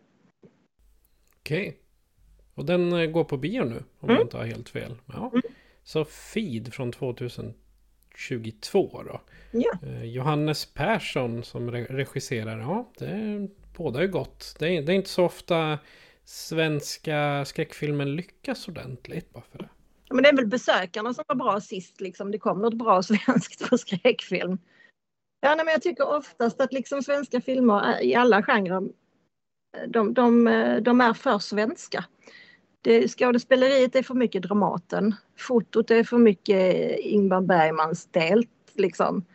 Okej. 1.40 1.68
Okay. 1.68 1.80
Och 2.54 2.66
den 2.66 2.94
eh, 2.94 3.06
går 3.06 3.24
på 3.24 3.38
bio 3.38 3.64
nu, 3.64 3.84
om 4.00 4.10
mm. 4.10 4.16
jag 4.16 4.22
inte 4.22 4.38
har 4.38 4.46
helt 4.46 4.70
fel. 4.70 4.96
Ja. 5.06 5.30
Mm. 5.34 5.42
Så 5.84 6.06
Feed 6.06 6.74
från 6.74 6.92
2000 6.92 7.54
22 8.18 9.04
då. 9.04 9.22
Ja. 9.52 9.72
Eh, 9.84 10.04
Johannes 10.04 10.66
Persson 10.66 11.44
som 11.44 11.72
regisserar, 11.72 12.60
ja, 12.60 12.92
det 12.98 13.48
båda 13.78 14.04
är 14.04 14.08
gott. 14.08 14.56
Det 14.60 14.78
är, 14.78 14.82
det 14.82 14.92
är 14.92 14.96
inte 14.96 15.10
så 15.10 15.26
ofta 15.26 15.80
svenska 16.26 17.46
skräckfilmen 17.46 18.16
lyckas 18.16 18.68
ordentligt. 18.68 19.30
Varför 19.32 19.58
det? 19.58 19.70
Men 20.10 20.24
det 20.24 20.30
är 20.30 20.36
väl 20.36 20.48
besökarna 20.48 21.14
som 21.14 21.24
var 21.28 21.36
bra 21.36 21.62
sist, 21.62 22.02
liksom. 22.02 22.32
Det 22.32 22.40
kom 22.40 22.62
något 22.62 22.74
bra 22.74 23.04
svenskt 23.04 23.70
på 23.70 23.78
skräckfilm. 23.78 24.58
Ja, 25.42 25.56
nej, 25.56 25.66
men 25.66 25.72
jag 25.72 25.82
tycker 25.82 26.08
oftast 26.08 26.62
att 26.62 26.74
liksom 26.74 27.04
svenska 27.04 27.42
filmer 27.42 28.04
i 28.04 28.16
alla 28.16 28.44
genrer, 28.44 28.90
de, 29.88 30.14
de, 30.14 30.44
de 30.82 31.02
är 31.02 31.14
för 31.14 31.40
svenska. 31.40 32.06
Det, 32.84 33.08
skådespeleriet 33.08 33.96
är 33.96 34.04
för 34.04 34.14
mycket 34.14 34.44
Dramaten. 34.44 35.16
Fotot 35.38 35.92
är 35.92 36.04
för 36.04 36.18
mycket 36.18 37.00
Ingmar 37.00 37.42
Bergmans 37.42 38.00
stelt 38.00 38.50
liksom. 38.74 39.26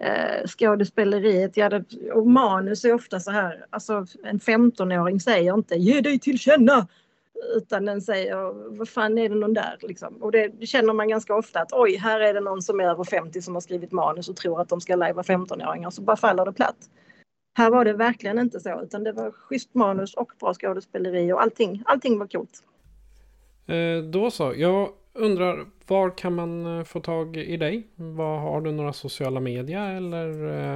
Eh, 0.00 0.46
skådespeleriet, 0.46 1.56
ja, 1.56 1.68
det, 1.68 2.12
och 2.12 2.26
manus 2.26 2.84
är 2.84 2.92
ofta 2.92 3.20
så 3.20 3.30
här, 3.30 3.66
alltså 3.70 4.06
en 4.24 4.38
15-åring 4.38 5.20
säger 5.20 5.54
inte 5.54 5.74
ge 5.74 6.00
dig 6.00 6.18
till 6.18 6.38
känna 6.38 6.86
utan 7.56 7.84
den 7.84 8.02
säger 8.02 8.36
vad 8.78 8.88
fan 8.88 9.18
är 9.18 9.28
det 9.28 9.34
någon 9.34 9.54
där 9.54 9.76
liksom. 9.80 10.16
Och 10.16 10.32
det, 10.32 10.48
det 10.48 10.66
känner 10.66 10.92
man 10.92 11.08
ganska 11.08 11.34
ofta 11.34 11.60
att 11.60 11.72
oj, 11.72 11.96
här 11.96 12.20
är 12.20 12.34
det 12.34 12.40
någon 12.40 12.62
som 12.62 12.80
är 12.80 12.84
över 12.84 13.04
50 13.04 13.42
som 13.42 13.54
har 13.54 13.60
skrivit 13.60 13.92
manus 13.92 14.28
och 14.28 14.36
tror 14.36 14.60
att 14.60 14.68
de 14.68 14.80
ska 14.80 14.96
lajva 14.96 15.22
15-åringar 15.22 15.90
så 15.90 16.02
bara 16.02 16.16
faller 16.16 16.44
det 16.44 16.52
platt. 16.52 16.90
Här 17.58 17.70
var 17.70 17.84
det 17.84 17.92
verkligen 17.92 18.38
inte 18.38 18.60
så 18.60 18.82
utan 18.82 19.04
det 19.04 19.12
var 19.12 19.30
schysst 19.30 19.74
manus 19.74 20.14
och 20.14 20.32
bra 20.40 20.54
skådespeleri 20.54 21.32
och 21.32 21.42
allting, 21.42 21.82
allting 21.86 22.18
var 22.18 22.26
coolt. 22.26 22.62
Eh, 23.68 24.02
då 24.02 24.30
så. 24.30 24.54
Jag 24.56 24.90
undrar, 25.12 25.66
var 25.86 26.18
kan 26.18 26.34
man 26.34 26.78
eh, 26.78 26.84
få 26.84 27.00
tag 27.00 27.36
i 27.36 27.56
dig? 27.56 27.86
Var, 27.94 28.38
har 28.38 28.60
du 28.60 28.72
några 28.72 28.92
sociala 28.92 29.40
medier 29.40 29.94
eller 29.94 30.28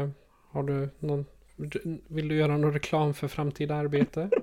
eh, 0.03 0.09
har 0.51 0.63
du 0.63 0.89
någon, 0.99 1.27
vill 2.09 2.29
du 2.29 2.37
göra 2.37 2.57
någon 2.57 2.73
reklam 2.73 3.15
för 3.15 3.29
framtida 3.29 3.75
arbete? 3.75 4.31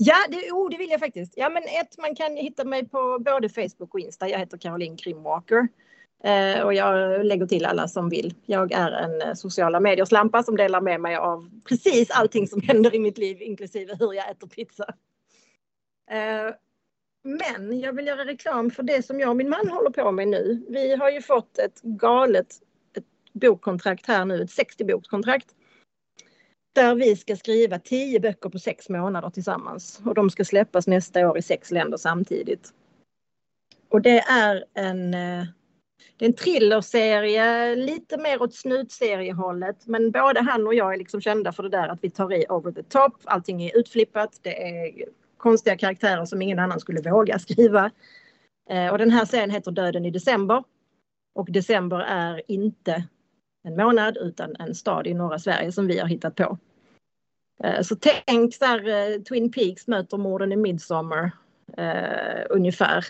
Ja, 0.00 0.14
det, 0.28 0.52
oh, 0.52 0.70
det 0.70 0.78
vill 0.78 0.90
jag 0.90 1.00
faktiskt. 1.00 1.32
Ja, 1.36 1.48
men 1.48 1.62
ett, 1.62 1.98
man 1.98 2.14
kan 2.14 2.36
hitta 2.36 2.64
mig 2.64 2.88
på 2.88 3.18
både 3.18 3.48
Facebook 3.48 3.94
och 3.94 4.00
Insta. 4.00 4.28
Jag 4.28 4.38
heter 4.38 4.58
Caroline 4.58 4.96
Krimwalker. 4.96 5.68
Eh, 6.24 6.60
och 6.60 6.74
jag 6.74 7.24
lägger 7.26 7.46
till 7.46 7.64
alla 7.64 7.88
som 7.88 8.08
vill. 8.08 8.34
Jag 8.46 8.72
är 8.72 8.90
en 8.90 9.36
sociala 9.36 9.80
medier-slampa 9.80 10.42
som 10.42 10.56
delar 10.56 10.80
med 10.80 11.00
mig 11.00 11.16
av 11.16 11.50
precis 11.68 12.10
allting 12.10 12.48
som 12.48 12.60
händer 12.60 12.94
i 12.94 12.98
mitt 12.98 13.18
liv, 13.18 13.42
inklusive 13.42 13.96
hur 14.00 14.12
jag 14.12 14.30
äter 14.30 14.46
pizza. 14.46 14.94
Eh, 16.10 16.54
men 17.22 17.80
jag 17.80 17.92
vill 17.92 18.06
göra 18.06 18.24
reklam 18.24 18.70
för 18.70 18.82
det 18.82 19.02
som 19.02 19.20
jag 19.20 19.30
och 19.30 19.36
min 19.36 19.48
man 19.48 19.68
håller 19.68 19.90
på 19.90 20.12
med 20.12 20.28
nu. 20.28 20.66
Vi 20.68 20.96
har 20.96 21.10
ju 21.10 21.22
fått 21.22 21.58
ett 21.58 21.80
galet 21.82 22.46
ett 22.96 23.04
bokkontrakt 23.32 24.06
här 24.06 24.24
nu, 24.24 24.42
ett 24.42 24.50
60-bokskontrakt. 24.50 25.54
Där 26.74 26.94
vi 26.94 27.16
ska 27.16 27.36
skriva 27.36 27.78
10 27.78 28.20
böcker 28.20 28.48
på 28.48 28.58
sex 28.58 28.88
månader 28.88 29.30
tillsammans. 29.30 30.00
Och 30.04 30.14
de 30.14 30.30
ska 30.30 30.44
släppas 30.44 30.86
nästa 30.86 31.30
år 31.30 31.38
i 31.38 31.42
sex 31.42 31.70
länder 31.70 31.96
samtidigt. 31.96 32.72
Och 33.88 34.02
det 34.02 34.18
är 34.18 34.64
en, 34.74 35.14
eh, 35.14 35.44
det 36.16 36.24
är 36.24 36.28
en 36.28 36.34
thrillerserie, 36.34 37.74
lite 37.76 38.18
mer 38.18 38.42
åt 38.42 38.54
snutseriehållet. 38.54 39.86
Men 39.86 40.10
både 40.10 40.40
han 40.40 40.66
och 40.66 40.74
jag 40.74 40.94
är 40.94 40.98
liksom 40.98 41.20
kända 41.20 41.52
för 41.52 41.62
det 41.62 41.68
där 41.68 41.88
att 41.88 42.04
vi 42.04 42.10
tar 42.10 42.32
i 42.32 42.46
over 42.48 42.72
the 42.72 42.82
top. 42.82 43.12
Allting 43.24 43.62
är 43.62 43.78
utflippat. 43.78 44.38
Det 44.42 44.62
är 44.62 45.08
konstiga 45.38 45.76
karaktärer 45.76 46.24
som 46.24 46.42
ingen 46.42 46.58
annan 46.58 46.80
skulle 46.80 47.10
våga 47.10 47.38
skriva. 47.38 47.90
Eh, 48.70 48.88
och 48.88 48.98
den 48.98 49.10
här 49.10 49.24
serien 49.24 49.50
heter 49.50 49.70
Döden 49.70 50.04
i 50.04 50.10
december. 50.10 50.64
Och 51.34 51.52
december 51.52 52.00
är 52.00 52.42
inte 52.48 53.04
en 53.64 53.76
månad 53.76 54.16
utan 54.16 54.56
en 54.56 54.74
stad 54.74 55.06
i 55.06 55.14
norra 55.14 55.38
Sverige 55.38 55.72
som 55.72 55.86
vi 55.86 55.98
har 55.98 56.06
hittat 56.06 56.34
på. 56.34 56.58
Eh, 57.64 57.82
så 57.82 57.96
tänk 57.96 58.54
så 58.54 58.64
här, 58.64 58.88
eh, 58.88 59.22
Twin 59.22 59.52
Peaks 59.52 59.86
möter 59.86 60.16
morden 60.16 60.52
i 60.52 60.56
Midsommar 60.56 61.30
eh, 61.76 62.46
ungefär 62.50 63.04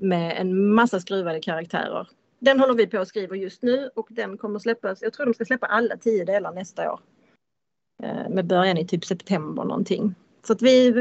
med 0.00 0.40
en 0.40 0.74
massa 0.74 1.00
skruvade 1.00 1.40
karaktärer. 1.40 2.08
Den 2.38 2.60
håller 2.60 2.74
vi 2.74 2.86
på 2.86 2.98
att 2.98 3.08
skriva 3.08 3.36
just 3.36 3.62
nu 3.62 3.90
och 3.94 4.08
den 4.10 4.38
kommer 4.38 4.58
släppas. 4.58 5.02
Jag 5.02 5.12
tror 5.12 5.26
de 5.26 5.34
ska 5.34 5.44
släppa 5.44 5.66
alla 5.66 5.96
tio 5.96 6.24
delar 6.24 6.52
nästa 6.52 6.92
år. 6.92 7.00
Eh, 8.02 8.28
med 8.28 8.46
början 8.46 8.78
i 8.78 8.86
typ 8.86 9.04
september 9.04 9.64
någonting. 9.64 10.14
Så 10.42 10.52
att 10.52 10.62
vi, 10.62 10.92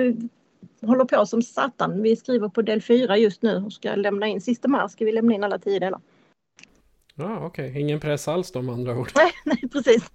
håller 0.82 1.06
på 1.06 1.26
som 1.26 1.42
satan. 1.42 2.02
Vi 2.02 2.16
skriver 2.16 2.50
på 2.50 2.62
del 2.62 2.82
fyra 2.82 3.18
just 3.18 3.42
nu 3.42 3.64
och 3.66 3.74
ska 3.74 3.96
lämna 3.96 4.28
in 4.28 4.42
sista 4.42 4.68
mars 4.68 4.92
ska 4.92 5.06
vi 5.06 5.12
lämna 5.12 5.34
in 5.34 5.44
alla 5.44 5.60
tio 5.60 5.80
delar. 5.80 6.02
Ja, 7.16 7.46
okej. 7.46 7.70
Okay. 7.70 7.82
Ingen 7.82 8.00
press 8.00 8.28
alls 8.28 8.52
då 8.52 8.62
med 8.62 8.76
andra 8.76 8.98
ord. 8.98 9.12
Nej, 9.16 9.32
nej 9.46 9.70
precis. 9.72 10.12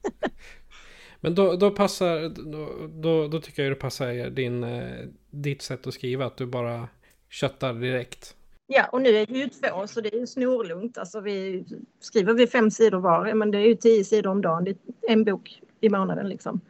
Men 1.20 1.34
då, 1.34 1.56
då 1.56 1.70
passar, 1.70 2.28
då, 2.28 2.88
då, 2.88 3.28
då, 3.28 3.40
tycker 3.40 3.62
jag 3.62 3.72
det 3.72 3.76
passar 3.76 4.30
din, 4.30 4.64
eh, 4.64 5.06
ditt 5.30 5.62
sätt 5.62 5.86
att 5.86 5.94
skriva, 5.94 6.26
att 6.26 6.36
du 6.36 6.46
bara 6.46 6.88
köttar 7.30 7.74
direkt. 7.74 8.36
Ja, 8.66 8.86
och 8.92 9.02
nu 9.02 9.08
är 9.08 9.26
vi 9.26 9.38
ju 9.38 9.48
två 9.48 9.86
så 9.86 10.00
det 10.00 10.14
är 10.14 10.18
ju 10.18 10.26
snorlugnt. 10.26 10.98
Alltså 10.98 11.20
vi 11.20 11.64
skriver 12.00 12.34
vi 12.34 12.46
fem 12.46 12.70
sidor 12.70 13.00
var, 13.00 13.34
men 13.34 13.50
det 13.50 13.58
är 13.58 13.66
ju 13.66 13.74
tio 13.74 14.04
sidor 14.04 14.30
om 14.30 14.42
dagen. 14.42 14.64
Det 14.64 14.70
är 14.70 15.12
en 15.12 15.24
bok 15.24 15.60
i 15.80 15.88
månaden 15.88 16.28
liksom. 16.28 16.60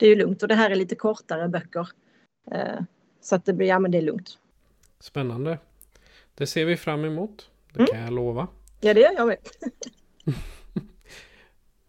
Det 0.00 0.06
är 0.06 0.10
ju 0.10 0.16
lugnt 0.16 0.42
och 0.42 0.48
det 0.48 0.54
här 0.54 0.70
är 0.70 0.74
lite 0.74 0.94
kortare 0.94 1.48
böcker. 1.48 1.88
Eh, 2.52 2.80
så 3.20 3.34
att 3.34 3.44
det 3.44 3.52
blir, 3.52 3.68
ja 3.68 3.78
men 3.78 3.90
det 3.90 3.98
är 3.98 4.02
lugnt. 4.02 4.38
Spännande. 5.00 5.58
Det 6.34 6.46
ser 6.46 6.64
vi 6.64 6.76
fram 6.76 7.04
emot. 7.04 7.50
Det 7.72 7.78
mm. 7.78 7.86
kan 7.86 8.00
jag 8.00 8.12
lova. 8.12 8.48
Ja, 8.80 8.94
det 8.94 9.00
gör 9.00 9.12
jag 9.12 9.26
med. 9.26 9.38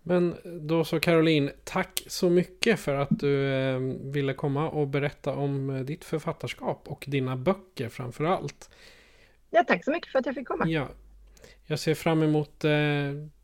Men 0.03 0.35
då 0.43 0.83
så 0.83 0.99
Caroline, 0.99 1.51
tack 1.63 2.03
så 2.07 2.29
mycket 2.29 2.79
för 2.79 2.95
att 2.95 3.09
du 3.19 3.53
eh, 3.53 3.79
ville 4.01 4.33
komma 4.33 4.69
och 4.69 4.87
berätta 4.87 5.33
om 5.33 5.69
eh, 5.69 5.81
ditt 5.81 6.05
författarskap 6.05 6.87
och 6.87 7.05
dina 7.07 7.37
böcker 7.37 7.89
framför 7.89 8.23
allt. 8.23 8.69
Ja, 9.49 9.63
tack 9.67 9.85
så 9.85 9.91
mycket 9.91 10.11
för 10.11 10.19
att 10.19 10.25
jag 10.25 10.35
fick 10.35 10.47
komma. 10.47 10.67
Ja. 10.67 10.87
Jag 11.65 11.79
ser 11.79 11.95
fram 11.95 12.23
emot 12.23 12.65
eh, 12.65 12.71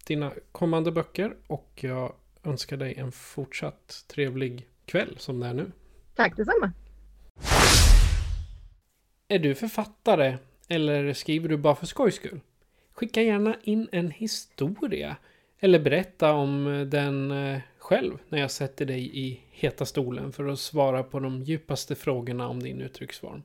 dina 0.08 0.32
kommande 0.52 0.92
böcker 0.92 1.36
och 1.48 1.72
jag 1.76 2.14
önskar 2.48 2.78
dig 2.78 2.94
en 2.98 3.12
fortsatt 3.12 4.06
trevlig 4.08 4.68
kväll 4.86 5.16
som 5.18 5.40
det 5.40 5.48
är 5.48 5.54
nu. 5.54 5.72
Tack 6.16 6.38
detsamma. 6.38 6.72
Är 9.28 9.40
du 9.40 9.56
författare 9.56 10.38
eller 10.68 11.14
skriver 11.14 11.50
du 11.50 11.58
bara 11.58 11.76
för 11.76 11.86
skojs 11.86 12.16
skull? 12.16 12.40
Skicka 12.94 13.22
gärna 13.22 13.56
in 13.64 13.90
en 13.92 14.12
historia 14.12 15.18
eller 15.60 15.80
berätta 15.80 16.34
om 16.34 16.88
den 16.92 17.32
eh, 17.32 17.60
själv 17.78 18.18
när 18.30 18.40
jag 18.40 18.52
sätter 18.52 18.86
dig 18.86 19.20
i 19.20 19.42
heta 19.52 19.86
stolen 19.86 20.32
för 20.32 20.48
att 20.48 20.60
svara 20.60 21.04
på 21.04 21.20
de 21.20 21.44
djupaste 21.44 21.96
frågorna 21.96 22.48
om 22.48 22.64
din 22.64 22.82
uttrycksform. 22.82 23.44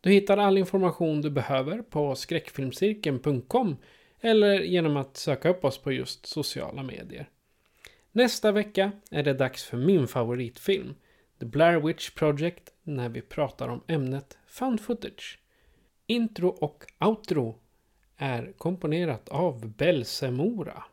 Du 0.00 0.10
hittar 0.10 0.38
all 0.38 0.58
information 0.58 1.20
du 1.20 1.30
behöver 1.30 1.82
på 1.82 2.14
skräckfilmscirkeln.com 2.14 3.76
eller 4.20 4.60
genom 4.60 4.96
att 4.96 5.16
söka 5.16 5.48
upp 5.48 5.64
oss 5.64 5.78
på 5.78 5.92
just 5.92 6.26
sociala 6.26 6.82
medier. 6.82 7.28
Nästa 8.12 8.52
vecka 8.52 8.92
är 9.10 9.22
det 9.22 9.34
dags 9.34 9.64
för 9.64 9.76
min 9.76 10.08
favoritfilm, 10.08 10.94
The 11.40 11.46
Blair 11.46 11.80
Witch 11.80 12.10
Project, 12.10 12.72
när 12.82 13.08
vi 13.08 13.20
pratar 13.22 13.68
om 13.68 13.84
ämnet 13.86 14.38
Found 14.46 14.80
Footage. 14.80 15.38
Intro 16.06 16.48
och 16.48 16.84
outro 17.00 17.58
är 18.16 18.52
komponerat 18.58 19.28
av 19.28 19.68
Belsemora. 19.68 20.84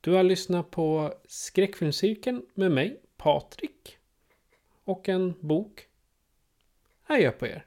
Du 0.00 0.12
har 0.12 0.22
lyssnat 0.22 0.70
på 0.70 1.14
Skräckfilmscirkeln 1.28 2.46
med 2.54 2.72
mig, 2.72 3.00
Patrik. 3.16 3.98
Och 4.84 5.08
en 5.08 5.34
bok. 5.40 5.86
Adjö 7.06 7.30
på 7.30 7.46
er. 7.46 7.66